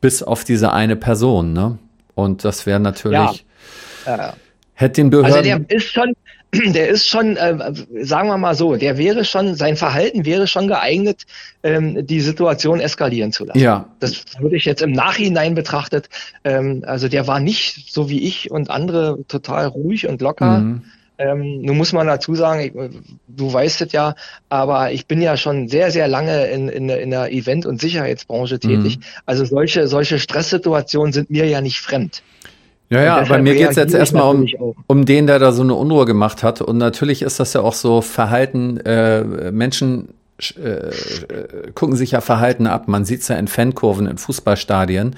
bis 0.00 0.22
auf 0.22 0.44
diese 0.44 0.72
eine 0.72 0.94
Person. 0.94 1.52
Ne? 1.52 1.78
Und 2.14 2.44
das 2.44 2.66
wäre 2.66 2.80
natürlich, 2.80 3.44
ja. 4.06 4.16
Ja. 4.16 4.34
hätte 4.74 5.00
den 5.00 5.10
Behörden... 5.10 5.34
Also 5.34 5.42
der 5.42 5.76
ist 5.76 5.92
schon, 5.92 6.14
der 6.72 6.88
ist 6.88 7.08
schon, 7.08 7.36
äh, 7.36 7.72
sagen 8.02 8.28
wir 8.28 8.38
mal 8.38 8.54
so, 8.54 8.76
der 8.76 8.98
wäre 8.98 9.24
schon, 9.24 9.54
sein 9.54 9.76
Verhalten 9.76 10.24
wäre 10.24 10.46
schon 10.46 10.68
geeignet, 10.68 11.22
ähm, 11.62 12.06
die 12.06 12.20
Situation 12.20 12.80
eskalieren 12.80 13.32
zu 13.32 13.44
lassen. 13.44 13.58
Ja. 13.58 13.88
Das 14.00 14.24
würde 14.38 14.56
ich 14.56 14.64
jetzt 14.64 14.82
im 14.82 14.92
Nachhinein 14.92 15.54
betrachtet. 15.54 16.08
Ähm, 16.44 16.84
also 16.86 17.08
der 17.08 17.26
war 17.26 17.40
nicht 17.40 17.92
so 17.92 18.08
wie 18.08 18.22
ich 18.22 18.50
und 18.50 18.70
andere 18.70 19.18
total 19.28 19.66
ruhig 19.66 20.08
und 20.08 20.20
locker. 20.20 20.58
Mhm. 20.58 20.82
Ähm, 21.16 21.62
nun 21.62 21.76
muss 21.76 21.92
man 21.92 22.06
dazu 22.06 22.34
sagen, 22.34 22.60
ich, 22.60 22.72
du 23.28 23.52
weißt 23.52 23.82
es 23.82 23.92
ja, 23.92 24.14
aber 24.48 24.90
ich 24.90 25.06
bin 25.06 25.22
ja 25.22 25.36
schon 25.36 25.68
sehr, 25.68 25.90
sehr 25.90 26.08
lange 26.08 26.46
in, 26.46 26.68
in, 26.68 26.88
in 26.88 27.10
der 27.10 27.32
Event- 27.32 27.66
und 27.66 27.80
Sicherheitsbranche 27.80 28.58
tätig. 28.58 28.98
Mhm. 28.98 29.02
Also 29.24 29.44
solche, 29.44 29.86
solche 29.86 30.18
Stresssituationen 30.18 31.12
sind 31.12 31.30
mir 31.30 31.46
ja 31.46 31.60
nicht 31.60 31.78
fremd. 31.78 32.22
Ja, 32.90 33.02
ja, 33.02 33.16
aber 33.16 33.38
mir 33.38 33.54
geht 33.54 33.70
es 33.70 33.76
jetzt 33.76 33.94
erstmal 33.94 34.34
um, 34.34 34.46
um 34.86 35.04
den, 35.04 35.26
der 35.26 35.38
da 35.38 35.52
so 35.52 35.62
eine 35.62 35.74
Unruhe 35.74 36.04
gemacht 36.04 36.42
hat. 36.42 36.60
Und 36.60 36.78
natürlich 36.78 37.22
ist 37.22 37.40
das 37.40 37.52
ja 37.52 37.60
auch 37.60 37.72
so 37.72 38.02
Verhalten, 38.02 38.78
äh, 38.80 39.50
Menschen 39.50 40.08
äh, 40.52 40.88
äh, 40.88 41.72
gucken 41.74 41.96
sich 41.96 42.12
ja 42.12 42.20
Verhalten 42.20 42.66
ab. 42.66 42.88
Man 42.88 43.04
sieht 43.04 43.22
es 43.22 43.28
ja 43.28 43.36
in 43.36 43.48
Fankurven, 43.48 44.06
in 44.06 44.18
Fußballstadien. 44.18 45.16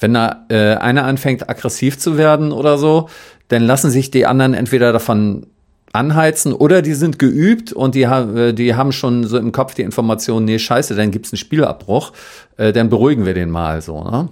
Wenn 0.00 0.14
da 0.14 0.44
äh, 0.48 0.74
einer 0.74 1.04
anfängt, 1.04 1.48
aggressiv 1.48 1.98
zu 1.98 2.16
werden 2.16 2.52
oder 2.52 2.78
so, 2.78 3.08
dann 3.48 3.62
lassen 3.62 3.90
sich 3.90 4.10
die 4.10 4.26
anderen 4.26 4.54
entweder 4.54 4.92
davon 4.92 5.46
anheizen 5.92 6.52
oder 6.52 6.82
die 6.82 6.94
sind 6.94 7.18
geübt 7.18 7.72
und 7.72 7.94
die, 7.94 8.06
haben 8.06 8.54
die 8.54 8.74
haben 8.74 8.92
schon 8.92 9.24
so 9.24 9.38
im 9.38 9.52
Kopf 9.52 9.74
die 9.74 9.82
Information, 9.82 10.44
nee, 10.44 10.58
scheiße, 10.58 10.94
dann 10.94 11.10
gibt's 11.10 11.32
einen 11.32 11.38
Spielabbruch, 11.38 12.12
äh, 12.58 12.72
dann 12.72 12.90
beruhigen 12.90 13.24
wir 13.24 13.34
den 13.34 13.50
mal 13.50 13.80
so. 13.80 14.04
Ne? 14.04 14.28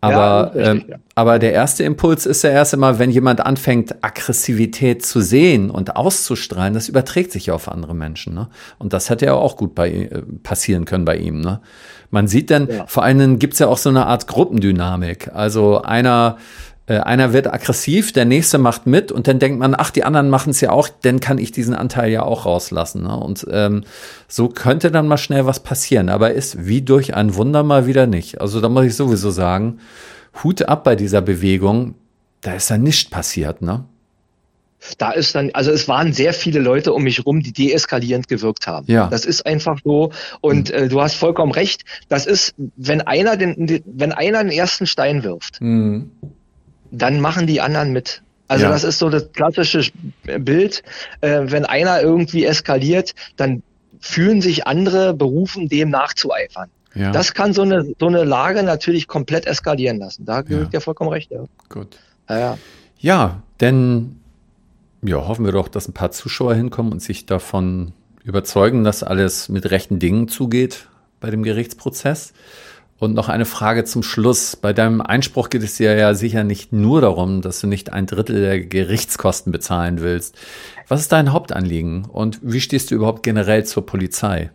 Aber, 0.00 0.14
ja, 0.14 0.40
richtig, 0.42 0.84
ähm, 0.84 0.84
ja. 0.90 0.96
aber 1.14 1.38
der 1.38 1.52
erste 1.52 1.84
Impuls 1.84 2.26
ist 2.26 2.42
ja 2.42 2.50
erst 2.50 2.74
immer, 2.74 2.98
wenn 2.98 3.10
jemand 3.10 3.40
anfängt, 3.40 4.04
Aggressivität 4.04 5.04
zu 5.04 5.20
sehen 5.20 5.70
und 5.70 5.96
auszustrahlen, 5.96 6.74
das 6.74 6.88
überträgt 6.88 7.32
sich 7.32 7.46
ja 7.46 7.54
auf 7.54 7.68
andere 7.68 7.94
Menschen. 7.94 8.34
Ne? 8.34 8.48
Und 8.78 8.92
das 8.92 9.10
hätte 9.10 9.26
ja 9.26 9.34
auch 9.34 9.56
gut 9.56 9.74
bei, 9.74 9.90
äh, 9.90 10.22
passieren 10.42 10.84
können 10.84 11.04
bei 11.04 11.16
ihm. 11.16 11.40
Ne? 11.40 11.60
Man 12.10 12.28
sieht 12.28 12.50
dann, 12.50 12.68
ja. 12.68 12.86
vor 12.86 13.04
allem 13.04 13.38
gibt's 13.38 13.58
ja 13.58 13.68
auch 13.68 13.78
so 13.78 13.88
eine 13.88 14.06
Art 14.06 14.26
Gruppendynamik. 14.26 15.30
Also 15.34 15.82
einer 15.82 16.36
äh, 16.86 16.98
einer 16.98 17.32
wird 17.32 17.52
aggressiv, 17.52 18.12
der 18.12 18.24
nächste 18.24 18.58
macht 18.58 18.86
mit 18.86 19.10
und 19.10 19.26
dann 19.26 19.38
denkt 19.38 19.58
man, 19.58 19.74
ach, 19.76 19.90
die 19.90 20.04
anderen 20.04 20.30
machen 20.30 20.50
es 20.50 20.60
ja 20.60 20.70
auch, 20.70 20.88
dann 21.02 21.20
kann 21.20 21.38
ich 21.38 21.50
diesen 21.50 21.74
Anteil 21.74 22.10
ja 22.10 22.22
auch 22.22 22.46
rauslassen. 22.46 23.02
Ne? 23.02 23.16
Und 23.16 23.46
ähm, 23.50 23.84
so 24.28 24.48
könnte 24.48 24.90
dann 24.90 25.08
mal 25.08 25.18
schnell 25.18 25.46
was 25.46 25.60
passieren, 25.60 26.08
aber 26.08 26.32
ist 26.32 26.66
wie 26.66 26.82
durch 26.82 27.14
ein 27.14 27.34
Wunder 27.34 27.64
mal 27.64 27.86
wieder 27.86 28.06
nicht. 28.06 28.40
Also 28.40 28.60
da 28.60 28.68
muss 28.68 28.84
ich 28.84 28.94
sowieso 28.94 29.30
sagen, 29.30 29.80
Hut 30.44 30.62
ab 30.62 30.84
bei 30.84 30.94
dieser 30.94 31.22
Bewegung, 31.22 31.94
da 32.40 32.54
ist 32.54 32.70
ja 32.70 32.78
nichts 32.78 33.10
passiert, 33.10 33.62
ne? 33.62 33.84
da 34.98 35.10
ist 35.10 35.34
dann, 35.34 35.50
also 35.52 35.72
es 35.72 35.88
waren 35.88 36.12
sehr 36.12 36.32
viele 36.32 36.60
Leute 36.60 36.92
um 36.92 37.02
mich 37.02 37.26
rum, 37.26 37.40
die 37.42 37.52
deeskalierend 37.52 38.28
gewirkt 38.28 38.68
haben. 38.68 38.86
Ja. 38.88 39.08
Das 39.08 39.24
ist 39.24 39.44
einfach 39.44 39.78
so. 39.82 40.12
Und 40.40 40.68
mhm. 40.68 40.74
äh, 40.74 40.88
du 40.88 41.00
hast 41.00 41.14
vollkommen 41.14 41.50
recht. 41.50 41.84
Das 42.08 42.26
ist, 42.26 42.54
wenn 42.76 43.00
einer 43.00 43.36
den, 43.36 43.82
wenn 43.84 44.12
einer 44.12 44.44
den 44.44 44.52
ersten 44.52 44.86
Stein 44.86 45.24
wirft, 45.24 45.60
mhm 45.60 46.10
dann 46.96 47.20
machen 47.20 47.46
die 47.46 47.60
anderen 47.60 47.92
mit. 47.92 48.22
Also 48.48 48.64
ja. 48.64 48.70
das 48.70 48.84
ist 48.84 48.98
so 48.98 49.08
das 49.08 49.32
klassische 49.32 49.90
Bild. 50.22 50.82
Äh, 51.20 51.42
wenn 51.44 51.64
einer 51.64 52.00
irgendwie 52.00 52.44
eskaliert, 52.44 53.14
dann 53.36 53.62
fühlen 54.00 54.40
sich 54.40 54.66
andere 54.66 55.14
berufen, 55.14 55.68
dem 55.68 55.90
nachzueifern. 55.90 56.70
Ja. 56.94 57.12
Das 57.12 57.34
kann 57.34 57.52
so 57.52 57.62
eine, 57.62 57.94
so 57.98 58.06
eine 58.06 58.24
Lage 58.24 58.62
natürlich 58.62 59.06
komplett 59.06 59.46
eskalieren 59.46 59.98
lassen. 59.98 60.24
Da 60.24 60.42
gebe 60.42 60.62
ich 60.62 60.68
dir 60.68 60.80
vollkommen 60.80 61.10
recht. 61.10 61.30
Ja. 61.30 61.44
Gut. 61.68 61.98
Ja, 62.28 62.38
ja. 62.38 62.58
ja, 62.98 63.42
denn 63.60 64.16
ja, 65.02 65.28
hoffen 65.28 65.44
wir 65.44 65.52
doch, 65.52 65.68
dass 65.68 65.88
ein 65.88 65.92
paar 65.92 66.10
Zuschauer 66.10 66.54
hinkommen 66.54 66.92
und 66.92 67.02
sich 67.02 67.26
davon 67.26 67.92
überzeugen, 68.24 68.82
dass 68.82 69.02
alles 69.02 69.48
mit 69.48 69.70
rechten 69.70 69.98
Dingen 69.98 70.28
zugeht 70.28 70.88
bei 71.20 71.30
dem 71.30 71.42
Gerichtsprozess. 71.42 72.32
Und 72.98 73.14
noch 73.14 73.28
eine 73.28 73.44
Frage 73.44 73.84
zum 73.84 74.02
Schluss. 74.02 74.56
Bei 74.56 74.72
deinem 74.72 75.02
Einspruch 75.02 75.50
geht 75.50 75.62
es 75.62 75.76
dir 75.76 75.94
ja 75.96 76.14
sicher 76.14 76.44
nicht 76.44 76.72
nur 76.72 77.02
darum, 77.02 77.42
dass 77.42 77.60
du 77.60 77.66
nicht 77.66 77.92
ein 77.92 78.06
Drittel 78.06 78.40
der 78.40 78.60
Gerichtskosten 78.60 79.52
bezahlen 79.52 80.00
willst. 80.00 80.36
Was 80.88 81.00
ist 81.02 81.12
dein 81.12 81.32
Hauptanliegen 81.32 82.06
und 82.06 82.38
wie 82.42 82.60
stehst 82.60 82.90
du 82.90 82.94
überhaupt 82.94 83.22
generell 83.22 83.64
zur 83.64 83.84
Polizei? 83.84 84.50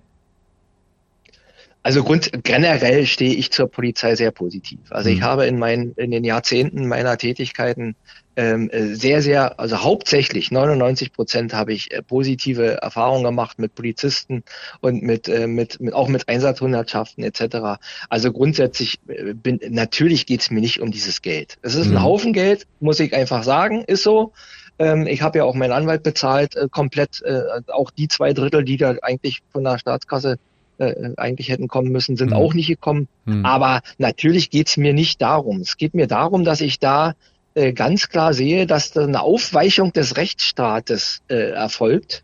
Also 1.83 2.03
grund, 2.03 2.31
generell 2.43 3.07
stehe 3.07 3.33
ich 3.33 3.51
zur 3.51 3.67
Polizei 3.67 4.15
sehr 4.15 4.31
positiv. 4.31 4.79
Also 4.91 5.09
mhm. 5.09 5.15
ich 5.15 5.21
habe 5.23 5.47
in 5.47 5.57
meinen 5.57 5.93
in 5.95 6.11
den 6.11 6.23
Jahrzehnten 6.23 6.87
meiner 6.87 7.17
Tätigkeiten 7.17 7.95
ähm, 8.35 8.69
äh, 8.69 8.93
sehr, 8.95 9.21
sehr, 9.21 9.59
also 9.59 9.83
hauptsächlich 9.83 10.51
99 10.51 11.11
Prozent 11.11 11.53
habe 11.53 11.73
ich 11.73 11.91
äh, 11.91 12.01
positive 12.01 12.81
Erfahrungen 12.81 13.23
gemacht 13.23 13.59
mit 13.59 13.75
Polizisten 13.75 14.43
und 14.79 15.01
mit, 15.01 15.27
äh, 15.27 15.47
mit, 15.47 15.81
mit 15.81 15.93
auch 15.93 16.07
mit 16.07 16.29
Einsatzhundertschaften 16.29 17.23
etc. 17.23 17.81
Also 18.09 18.31
grundsätzlich 18.31 18.99
äh, 19.07 19.33
bin 19.33 19.59
natürlich 19.69 20.25
geht 20.27 20.41
es 20.41 20.51
mir 20.51 20.61
nicht 20.61 20.79
um 20.81 20.91
dieses 20.91 21.21
Geld. 21.21 21.57
Es 21.61 21.75
ist 21.75 21.87
mhm. 21.87 21.97
ein 21.97 22.03
Haufen 22.03 22.31
Geld, 22.31 22.67
muss 22.79 22.99
ich 22.99 23.13
einfach 23.13 23.43
sagen, 23.43 23.83
ist 23.85 24.03
so. 24.03 24.31
Ähm, 24.79 25.07
ich 25.07 25.21
habe 25.23 25.39
ja 25.39 25.43
auch 25.43 25.55
meinen 25.55 25.73
Anwalt 25.73 26.03
bezahlt, 26.03 26.55
komplett, 26.71 27.23
auch 27.67 27.91
die 27.91 28.07
zwei 28.07 28.33
Drittel, 28.33 28.63
die 28.63 28.77
da 28.77 28.95
eigentlich 29.01 29.41
von 29.51 29.63
der 29.63 29.77
Staatskasse 29.77 30.37
äh, 30.81 31.13
eigentlich 31.17 31.49
hätten 31.49 31.67
kommen 31.67 31.91
müssen, 31.91 32.17
sind 32.17 32.31
mhm. 32.31 32.37
auch 32.37 32.53
nicht 32.53 32.67
gekommen. 32.67 33.07
Mhm. 33.25 33.45
Aber 33.45 33.81
natürlich 33.97 34.49
geht 34.49 34.67
es 34.67 34.77
mir 34.77 34.93
nicht 34.93 35.21
darum. 35.21 35.61
Es 35.61 35.77
geht 35.77 35.93
mir 35.93 36.07
darum, 36.07 36.43
dass 36.43 36.61
ich 36.61 36.79
da 36.79 37.13
äh, 37.53 37.73
ganz 37.73 38.09
klar 38.09 38.33
sehe, 38.33 38.65
dass 38.65 38.91
da 38.91 39.03
eine 39.03 39.21
Aufweichung 39.21 39.93
des 39.93 40.17
Rechtsstaates 40.17 41.21
äh, 41.27 41.51
erfolgt. 41.51 42.23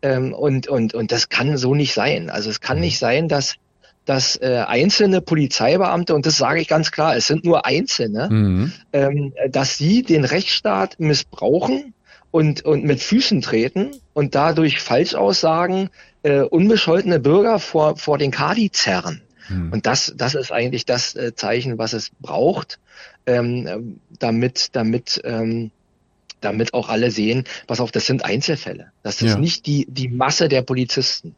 Ähm, 0.00 0.32
und, 0.32 0.68
und, 0.68 0.94
und 0.94 1.12
das 1.12 1.28
kann 1.28 1.56
so 1.56 1.74
nicht 1.74 1.92
sein. 1.92 2.30
Also 2.30 2.50
es 2.50 2.60
kann 2.60 2.78
mhm. 2.78 2.84
nicht 2.84 2.98
sein, 2.98 3.28
dass 3.28 3.56
dass 4.04 4.40
äh, 4.40 4.64
einzelne 4.66 5.20
Polizeibeamte, 5.20 6.14
und 6.14 6.24
das 6.24 6.38
sage 6.38 6.62
ich 6.62 6.68
ganz 6.68 6.92
klar, 6.92 7.14
es 7.14 7.26
sind 7.26 7.44
nur 7.44 7.66
einzelne, 7.66 8.30
mhm. 8.30 8.72
ähm, 8.94 9.34
dass 9.50 9.76
sie 9.76 10.02
den 10.02 10.24
Rechtsstaat 10.24 10.98
missbrauchen 10.98 11.92
und, 12.30 12.64
und 12.64 12.84
mit 12.84 13.00
Füßen 13.00 13.40
treten 13.40 13.90
und 14.12 14.34
dadurch 14.34 14.80
Falschaussagen 14.80 15.90
äh, 16.22 16.40
unbescholtene 16.40 17.20
Bürger 17.20 17.58
vor, 17.58 17.96
vor 17.96 18.18
den 18.18 18.30
Kadi 18.30 18.70
zerren. 18.70 19.22
Hm. 19.46 19.72
Und 19.72 19.86
das, 19.86 20.12
das 20.16 20.34
ist 20.34 20.52
eigentlich 20.52 20.84
das 20.84 21.14
äh, 21.14 21.34
Zeichen, 21.34 21.78
was 21.78 21.92
es 21.92 22.10
braucht, 22.20 22.78
ähm, 23.26 24.00
damit, 24.18 24.68
damit, 24.72 25.20
ähm, 25.24 25.70
damit 26.40 26.74
auch 26.74 26.88
alle 26.88 27.10
sehen, 27.10 27.44
pass 27.66 27.80
auf, 27.80 27.90
das 27.90 28.06
sind 28.06 28.24
Einzelfälle. 28.24 28.92
Das 29.02 29.22
ist 29.22 29.32
ja. 29.32 29.38
nicht 29.38 29.66
die, 29.66 29.86
die 29.88 30.08
Masse 30.08 30.48
der 30.48 30.62
Polizisten. 30.62 31.34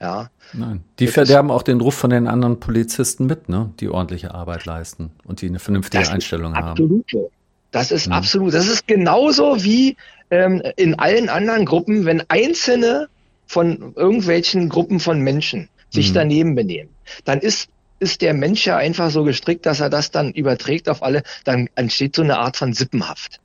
Ja. 0.00 0.30
Nein. 0.52 0.82
Die 0.98 1.06
das 1.06 1.14
verderben 1.14 1.50
auch 1.52 1.62
den 1.62 1.80
Ruf 1.80 1.94
von 1.94 2.10
den 2.10 2.26
anderen 2.26 2.58
Polizisten 2.58 3.26
mit, 3.26 3.48
ne? 3.48 3.70
die 3.78 3.88
ordentliche 3.88 4.34
Arbeit 4.34 4.64
leisten 4.64 5.12
und 5.24 5.40
die 5.40 5.46
eine 5.46 5.60
vernünftige 5.60 6.08
Einstellung 6.10 6.56
haben. 6.56 6.70
Absolut. 6.70 7.06
Das 7.72 7.90
ist 7.90 8.06
mhm. 8.06 8.12
absolut. 8.12 8.54
Das 8.54 8.68
ist 8.68 8.86
genauso 8.86 9.64
wie 9.64 9.96
ähm, 10.30 10.62
in 10.76 10.98
allen 10.98 11.28
anderen 11.28 11.64
Gruppen, 11.64 12.04
wenn 12.04 12.22
Einzelne 12.28 13.08
von 13.46 13.92
irgendwelchen 13.96 14.68
Gruppen 14.68 15.00
von 15.00 15.20
Menschen 15.20 15.68
sich 15.90 16.10
mhm. 16.10 16.14
daneben 16.14 16.54
benehmen, 16.54 16.90
dann 17.24 17.40
ist 17.40 17.68
ist 17.98 18.20
der 18.20 18.34
Mensch 18.34 18.66
ja 18.66 18.76
einfach 18.76 19.10
so 19.10 19.22
gestrickt, 19.22 19.64
dass 19.64 19.78
er 19.78 19.88
das 19.88 20.10
dann 20.10 20.32
überträgt 20.32 20.88
auf 20.88 21.04
alle, 21.04 21.22
dann 21.44 21.68
entsteht 21.76 22.16
so 22.16 22.22
eine 22.22 22.38
Art 22.38 22.56
von 22.56 22.72
Sippenhaft. 22.72 23.38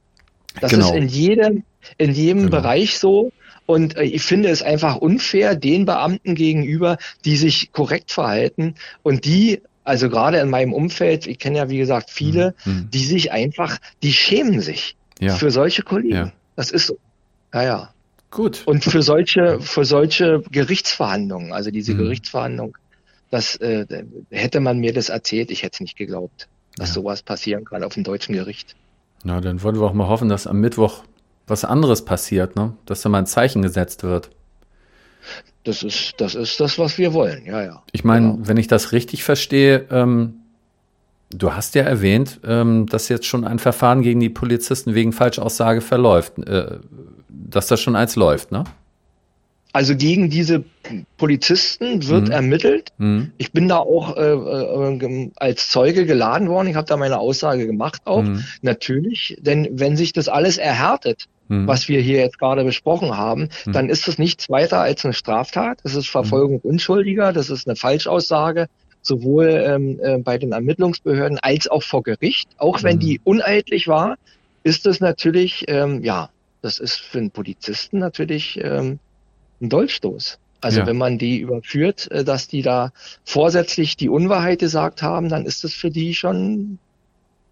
Das 0.59 0.71
genau. 0.71 0.89
ist 0.89 0.95
in 0.95 1.07
jedem, 1.07 1.63
in 1.99 2.11
jedem 2.11 2.45
genau. 2.45 2.57
Bereich 2.57 2.97
so. 2.97 3.31
Und 3.67 3.97
äh, 3.97 4.03
ich 4.03 4.23
finde 4.23 4.49
es 4.49 4.63
einfach 4.63 4.95
unfair 4.95 5.53
den 5.55 5.85
Beamten 5.85 6.33
gegenüber, 6.33 6.97
die 7.23 7.37
sich 7.37 7.71
korrekt 7.71 8.11
verhalten 8.11 8.73
und 9.03 9.25
die, 9.25 9.61
also 9.87 10.09
gerade 10.09 10.39
in 10.39 10.49
meinem 10.49 10.73
Umfeld, 10.73 11.27
ich 11.27 11.39
kenne 11.39 11.57
ja 11.57 11.69
wie 11.69 11.77
gesagt 11.77 12.09
viele, 12.09 12.53
mhm. 12.65 12.73
mhm. 12.73 12.89
die 12.91 13.05
sich 13.05 13.31
einfach, 13.31 13.77
die 14.03 14.11
schämen 14.11 14.61
sich 14.61 14.97
ja. 15.19 15.35
für 15.35 15.49
solche 15.49 15.81
Kollegen. 15.81 16.15
Ja. 16.15 16.31
Das 16.55 16.71
ist 16.71 16.87
so. 16.87 16.97
Naja. 17.53 17.93
Gut. 18.29 18.63
Und 18.65 18.83
für 18.83 19.01
solche, 19.01 19.61
für 19.61 19.85
solche 19.85 20.43
Gerichtsverhandlungen, 20.51 21.53
also 21.53 21.71
diese 21.71 21.93
mhm. 21.93 21.99
Gerichtsverhandlung, 21.99 22.77
das 23.31 23.55
äh, 23.57 23.85
hätte 24.29 24.59
man 24.59 24.79
mir 24.79 24.93
das 24.93 25.07
erzählt, 25.07 25.49
ich 25.51 25.63
hätte 25.63 25.75
es 25.75 25.79
nicht 25.79 25.97
geglaubt, 25.97 26.47
dass 26.75 26.89
ja. 26.89 26.95
sowas 26.95 27.23
passieren 27.23 27.63
kann 27.63 27.83
auf 27.83 27.93
dem 27.93 28.03
deutschen 28.03 28.35
Gericht. 28.35 28.75
Na, 29.23 29.39
dann 29.39 29.63
wollen 29.63 29.75
wir 29.75 29.83
auch 29.83 29.93
mal 29.93 30.07
hoffen, 30.07 30.27
dass 30.27 30.47
am 30.47 30.59
Mittwoch 30.59 31.03
was 31.47 31.63
anderes 31.63 32.03
passiert, 32.03 32.57
ne? 32.57 32.73
Dass 32.85 33.01
da 33.01 33.09
mal 33.09 33.19
ein 33.19 33.25
Zeichen 33.25 33.61
gesetzt 33.61 34.03
wird. 34.03 34.29
Das 35.63 35.83
ist, 35.83 36.13
das 36.17 36.35
ist 36.35 36.59
das, 36.59 36.79
was 36.79 36.97
wir 36.97 37.13
wollen, 37.13 37.45
ja, 37.45 37.61
ja. 37.61 37.83
Ich 37.91 38.03
meine, 38.03 38.31
genau. 38.33 38.47
wenn 38.47 38.57
ich 38.57 38.67
das 38.67 38.93
richtig 38.93 39.23
verstehe, 39.23 39.85
ähm, 39.91 40.35
du 41.29 41.53
hast 41.53 41.75
ja 41.75 41.83
erwähnt, 41.83 42.39
ähm, 42.45 42.85
dass 42.85 43.09
jetzt 43.09 43.25
schon 43.25 43.43
ein 43.43 43.59
Verfahren 43.59 44.01
gegen 44.01 44.19
die 44.19 44.29
Polizisten 44.29 44.93
wegen 44.93 45.11
Falschaussage 45.11 45.81
verläuft, 45.81 46.37
äh, 46.39 46.77
dass 47.29 47.67
das 47.67 47.81
schon 47.81 47.95
eins 47.95 48.15
läuft, 48.15 48.51
ne? 48.51 48.63
Also 49.73 49.95
gegen 49.95 50.29
diese 50.29 50.63
Polizisten 51.17 52.07
wird 52.07 52.27
mhm. 52.27 52.31
ermittelt. 52.31 52.93
Mhm. 52.97 53.31
Ich 53.37 53.51
bin 53.51 53.67
da 53.67 53.77
auch 53.77 54.15
äh, 54.17 54.31
äh, 54.31 55.31
als 55.35 55.69
Zeuge 55.69 56.05
geladen 56.07 56.49
worden. 56.49 56.67
Ich 56.67 56.75
habe 56.75 56.87
da 56.87 56.97
meine 56.97 57.19
Aussage 57.19 57.67
gemacht 57.67 58.01
auch. 58.05 58.23
Mhm. 58.23 58.43
Natürlich, 58.61 59.37
denn 59.39 59.67
wenn 59.73 59.95
sich 59.95 60.13
das 60.13 60.29
alles 60.29 60.57
erhärtet, 60.57 61.27
mhm. 61.47 61.67
was 61.67 61.87
wir 61.87 62.01
hier 62.01 62.19
jetzt 62.19 62.39
gerade 62.39 62.63
besprochen 62.63 63.17
haben, 63.17 63.49
mhm. 63.65 63.71
dann 63.71 63.89
ist 63.89 64.07
es 64.07 64.17
nichts 64.17 64.49
weiter 64.49 64.79
als 64.79 65.05
eine 65.05 65.13
Straftat. 65.13 65.79
Das 65.83 65.95
ist 65.95 66.09
Verfolgung 66.09 66.61
mhm. 66.63 66.71
Unschuldiger, 66.71 67.33
das 67.33 67.49
ist 67.49 67.67
eine 67.67 67.75
Falschaussage, 67.75 68.67
sowohl 69.01 69.47
ähm, 69.47 69.99
äh, 70.01 70.17
bei 70.17 70.37
den 70.37 70.51
Ermittlungsbehörden 70.51 71.39
als 71.39 71.67
auch 71.67 71.83
vor 71.83 72.03
Gericht. 72.03 72.49
Auch 72.57 72.83
wenn 72.83 72.99
die 72.99 73.21
uneidlich 73.23 73.87
war, 73.87 74.17
ist 74.63 74.85
es 74.85 74.99
natürlich, 74.99 75.65
ähm, 75.67 76.03
ja, 76.03 76.29
das 76.61 76.79
ist 76.79 76.99
für 76.99 77.19
einen 77.19 77.31
Polizisten 77.31 77.99
natürlich 77.99 78.59
ähm, 78.61 78.99
ein 79.61 79.69
Dolchstoß. 79.69 80.39
Also 80.59 80.79
ja. 80.81 80.87
wenn 80.87 80.97
man 80.97 81.17
die 81.17 81.39
überführt, 81.39 82.09
äh, 82.11 82.23
dass 82.23 82.47
die 82.47 82.61
da 82.61 82.91
vorsätzlich 83.23 83.95
die 83.95 84.09
Unwahrheit 84.09 84.59
gesagt 84.59 85.01
haben, 85.01 85.29
dann 85.29 85.45
ist 85.45 85.63
das 85.63 85.73
für 85.73 85.91
die 85.91 86.13
schon 86.13 86.79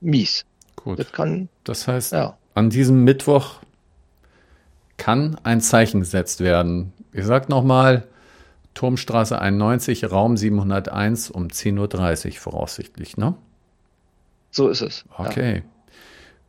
mies. 0.02 0.46
Gut. 0.76 1.00
Das, 1.00 1.12
kann, 1.12 1.50
das 1.64 1.88
heißt, 1.88 2.14
ja. 2.14 2.38
an 2.54 2.70
diesem 2.70 3.04
Mittwoch 3.04 3.60
kann 5.06 5.38
ein 5.44 5.62
Zeichen 5.62 6.00
gesetzt 6.00 6.40
werden. 6.40 6.92
Ich 7.14 7.26
sag 7.26 7.48
nochmal, 7.48 8.08
Turmstraße 8.74 9.40
91, 9.40 10.10
Raum 10.10 10.36
701 10.36 11.30
um 11.30 11.46
10.30 11.46 12.26
Uhr 12.26 12.34
voraussichtlich, 12.38 13.16
ne? 13.16 13.36
So 14.50 14.68
ist 14.68 14.82
es. 14.82 15.06
Okay. 15.16 15.58
Ja. 15.58 15.62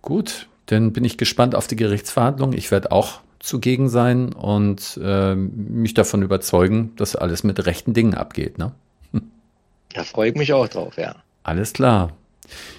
Gut, 0.01 0.49
dann 0.65 0.95
bin 0.95 1.05
ich 1.05 1.19
gespannt 1.19 1.55
auf 1.55 1.67
die 1.67 1.77
Gerichtsverhandlung. 1.77 2.55
Ich 2.55 2.71
werde 2.71 2.93
auch 2.93 3.21
zugegen 3.41 3.91
sein 3.91 4.33
und 4.33 4.99
äh, 5.03 5.35
mich 5.35 5.93
davon 5.93 6.23
überzeugen, 6.23 6.97
dass 6.97 7.15
alles 7.15 7.45
mit 7.45 7.67
rechten 7.67 7.93
Dingen 7.93 8.15
abgeht. 8.15 8.57
Ne? 8.57 8.73
Da 9.93 10.03
freue 10.03 10.31
ich 10.31 10.35
mich 10.35 10.55
auch 10.55 10.69
drauf, 10.69 10.97
ja. 10.97 11.17
Alles 11.43 11.75
klar. 11.75 12.13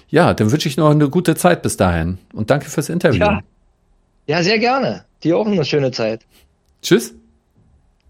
Ja, 0.08 0.34
dann 0.34 0.50
wünsche 0.50 0.68
ich 0.68 0.76
noch 0.76 0.90
eine 0.90 1.08
gute 1.08 1.36
Zeit 1.36 1.62
bis 1.62 1.76
dahin 1.76 2.18
und 2.32 2.50
danke 2.50 2.68
fürs 2.68 2.88
Interview. 2.88 3.20
Ja, 3.20 3.42
ja 4.28 4.42
sehr 4.42 4.58
gerne. 4.60 5.04
Dir 5.24 5.36
auch 5.36 5.46
eine 5.46 5.64
schöne 5.64 5.90
Zeit. 5.90 6.20
Tschüss. 6.82 7.14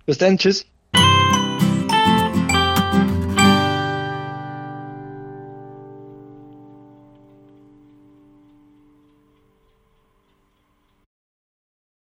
Bis 0.05 0.19
dann, 0.19 0.37
tschüss. 0.37 0.67